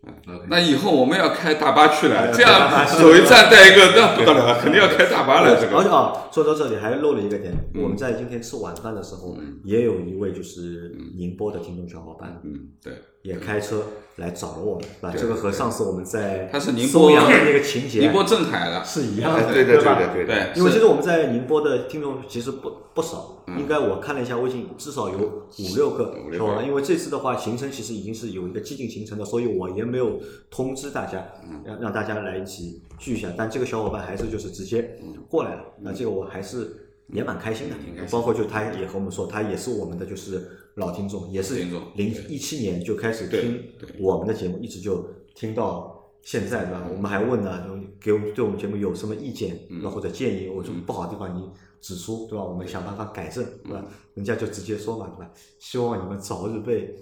[0.50, 5.56] 那以后我们要开大巴去了， 这样走一站带一个，那不得了，肯定要开大巴了。
[5.62, 5.78] 这个。
[5.78, 12.94] 而且啊，说到这里还漏了一个点，我们在今天吃晚饭的时候，也有一位就是宁波的听众小伙伴，嗯，对，
[13.24, 13.84] 也开车
[14.18, 15.16] 来找了我们，对吧？
[15.18, 20.14] 这个和上次我们在他是宁松波阳的那个情节宁波镇海的，是一样的，对对的，对吧？
[20.14, 20.26] 对。
[20.26, 26.66] 对，因为其实我们在宁波的听众其实不不少，嗯应该我看了一下微信，至少有五六个五六个小伙伴。
[26.66, 30.20] 因为这次的话，行程其实已经是有一个既定行程的，所以我也没有
[30.50, 33.30] 通知大家，嗯让让大家来一起聚一下。
[33.38, 34.98] 但这个小伙伴还是就是直接
[35.30, 37.76] 过来了，那这个我还是也蛮开心的。
[38.12, 41.56] 包括就他也和我们说，他也是我们的就是老听众，也是
[41.96, 43.64] 零一七年就开始听
[44.00, 45.06] 我们的节目，一直就
[45.36, 45.98] 听到。
[46.24, 46.88] 现在对吧？
[46.88, 51.50] 我们还问呢，就给我们对我们节目有什么意见，那或者建议，我说不好的地方你
[51.82, 52.46] 指出，对吧？
[52.46, 53.84] 我们想办法改正，对吧？
[54.14, 55.32] 人家就直接说嘛，对吧？
[55.58, 56.94] 希望你们早日被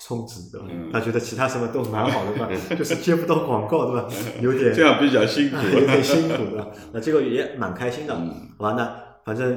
[0.00, 0.66] 充值，对吧？
[0.92, 2.48] 他觉得其他什么都蛮好的，对吧？
[2.76, 4.08] 就是接不到广告，对吧？
[4.42, 5.56] 有点这样比较辛苦。
[5.72, 6.72] 有点辛苦的。
[6.92, 8.16] 那这个也蛮开心的，
[8.58, 8.72] 好吧？
[8.72, 8.92] 那
[9.24, 9.56] 反正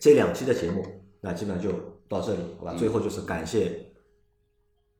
[0.00, 0.84] 这两期的节目，
[1.20, 1.70] 那基本上就
[2.14, 2.74] 到这里，好吧？
[2.78, 3.92] 最后就是感谢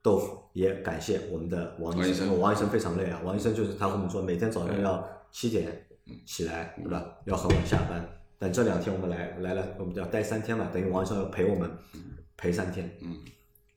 [0.02, 2.38] 豆腐，也感谢我们的王医生。
[2.40, 5.86] 王医生非常累啊，王医生就是他和我们说，每天早上要七点
[6.26, 7.16] 起来，对吧？
[7.24, 8.06] 要很晚下班。
[8.36, 11.70] 但这两天我们来来了，我们要待三天嘛，等于王医生要陪我们
[12.36, 13.16] 陪三天，嗯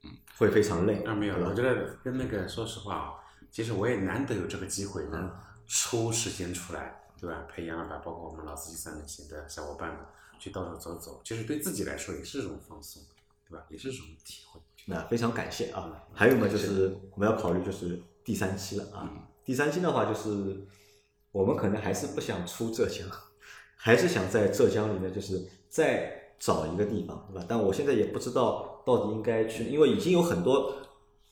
[0.04, 3.14] 嗯会非常累，啊，没有对，吧我觉得跟那个说实话啊，
[3.50, 5.32] 其实我也难得有这个机会能
[5.68, 7.46] 抽时间出来，对吧？
[7.48, 10.00] 陪杨老板，包括我们老司机三人行的小伙伴们
[10.38, 13.02] 去到处走走，其实对自己来说也是一种放松，
[13.50, 13.66] 对吧？
[13.70, 14.60] 也是一种体会。
[14.86, 15.92] 那非常感谢啊！
[16.14, 19.12] 还有嘛，就是我们要考虑就是第三期了啊。
[19.44, 20.66] 第三期的话，就是
[21.32, 23.06] 我们可能还是不想出浙江，
[23.76, 27.46] 还是想在浙江里面就是再找一个地方，对吧？
[27.50, 30.74] 但我现在也不知道到底应该去，因为已经有很多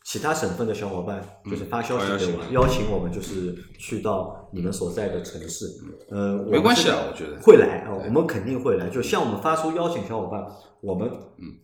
[0.06, 5.66] 其他省份的小伙伴就是发消息给我，邀请我们就是去到你们所在的城市。
[6.10, 8.88] 呃，没关系这个啊我觉得会来啊，我们肯定会来。
[8.88, 10.46] 就向我们发出邀请小伙伴，
[10.82, 11.12] 我们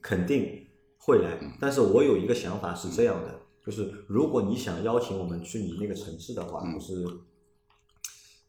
[0.02, 0.68] 肯定
[0.98, 1.38] 会来。
[1.60, 7.06] 但是我有一个想法是这样的，就是如果你想邀请我们去你那个城市的话，就是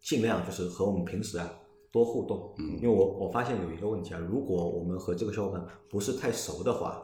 [0.01, 1.47] 尽量就是和我们平时啊
[1.93, 2.55] 多互动。
[2.81, 7.03] 因为我我发现有一个问题啊，如果我们和这个小伙伴不是太熟的话，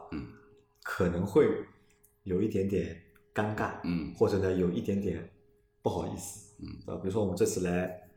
[0.81, 1.47] 可能会
[2.23, 3.01] 有一点点
[3.33, 5.29] 尴尬，嗯或者呢有一点点
[5.81, 6.99] 不好意思，嗯，对吧？
[7.01, 8.09] 比如说我们这次来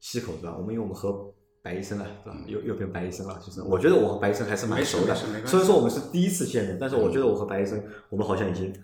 [0.00, 0.56] 西口，对吧？
[0.56, 2.38] 我们因为我们和白医生啊，对吧？
[2.46, 8.74] 又又跟白医生了，就是我觉得我和白医生还是蛮熟的虽然说我们是第一次见面，但是我觉得我和白医生，我们好像已经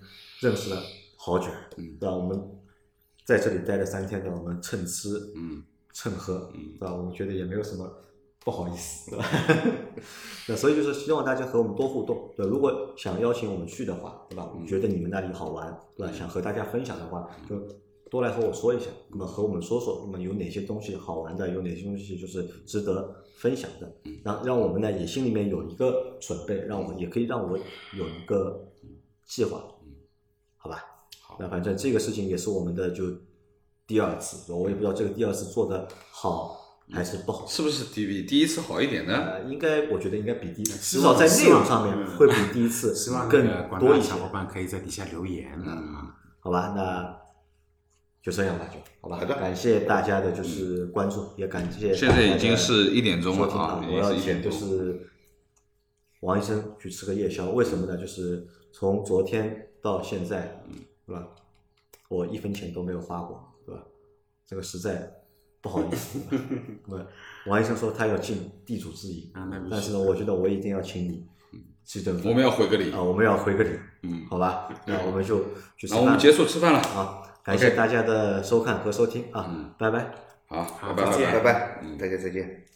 [0.41, 0.83] 认识了
[1.17, 2.15] 好久，嗯对吧？
[2.17, 2.41] 我们
[3.25, 5.63] 在这里待了三天的，我们蹭吃，嗯
[5.93, 6.95] 蹭喝，嗯对吧？
[6.95, 7.93] 我们觉得也没有什么
[8.45, 9.25] 不好意思，对吧？
[10.49, 14.51] 那所以就是希望大家和我们多互动，对，如果想邀请我们去的话，对吧？
[14.67, 16.13] 觉得你们那里好玩，对吧？
[16.13, 17.57] 想和大家分享的话，就
[18.11, 23.93] 多来和我说一下，那么和我们说说，那么有哪些东西好玩的，有哪些东西就是值得分享的，
[24.25, 28.67] 让让我们呢也心里面有一个准备，让我也可以让我有一个
[29.27, 29.63] 计划，
[30.57, 30.85] 好吧？
[31.23, 33.05] 好那反正这个事情也是我们的就
[33.87, 36.60] 第二次，我也不知道这个第二次做的好
[36.93, 37.47] 还是不好。
[37.47, 39.15] 是不是第比第一次好一点呢？
[39.15, 43.47] 呃，应该我觉得应该比第一次，至少在内容上面会比第一次希望更
[43.79, 46.17] 多一些小，伙伴可以在底下留言的啊。
[46.41, 46.73] 好吧？
[46.75, 47.21] 那
[48.23, 49.19] 就这样吧，就好吧。
[49.19, 55.11] 好的感谢大家的就是关注，也感谢现在已经是一点钟了啊我要请就是一点钟是
[56.21, 57.97] 王医生去吃个夜宵，为什么呢？
[57.97, 60.63] 就是从昨天到现在，
[61.07, 61.29] 是吧？
[62.09, 63.83] 我一分钱都没有花过，对吧？
[64.47, 65.20] 这个实在
[65.61, 66.19] 不好意思。
[66.89, 66.99] 对，
[67.47, 69.33] 王医生说他要尽地主之谊
[69.71, 71.27] 但是呢，我觉得我一定要请你
[71.85, 72.29] 吃顿饭。
[72.29, 73.71] 我们要回个礼啊，，我们要回个礼，
[74.03, 74.69] 嗯，好吧？
[74.87, 75.39] 那我们就
[75.77, 76.03] 去吃饭。
[76.03, 80.15] 那我们结束吃饭了，啊，感谢大家的收看和收听啊，拜拜。
[80.47, 81.43] 好，好拜拜再见拜拜。
[81.43, 81.53] 拜
[81.83, 82.70] 拜，大家再见。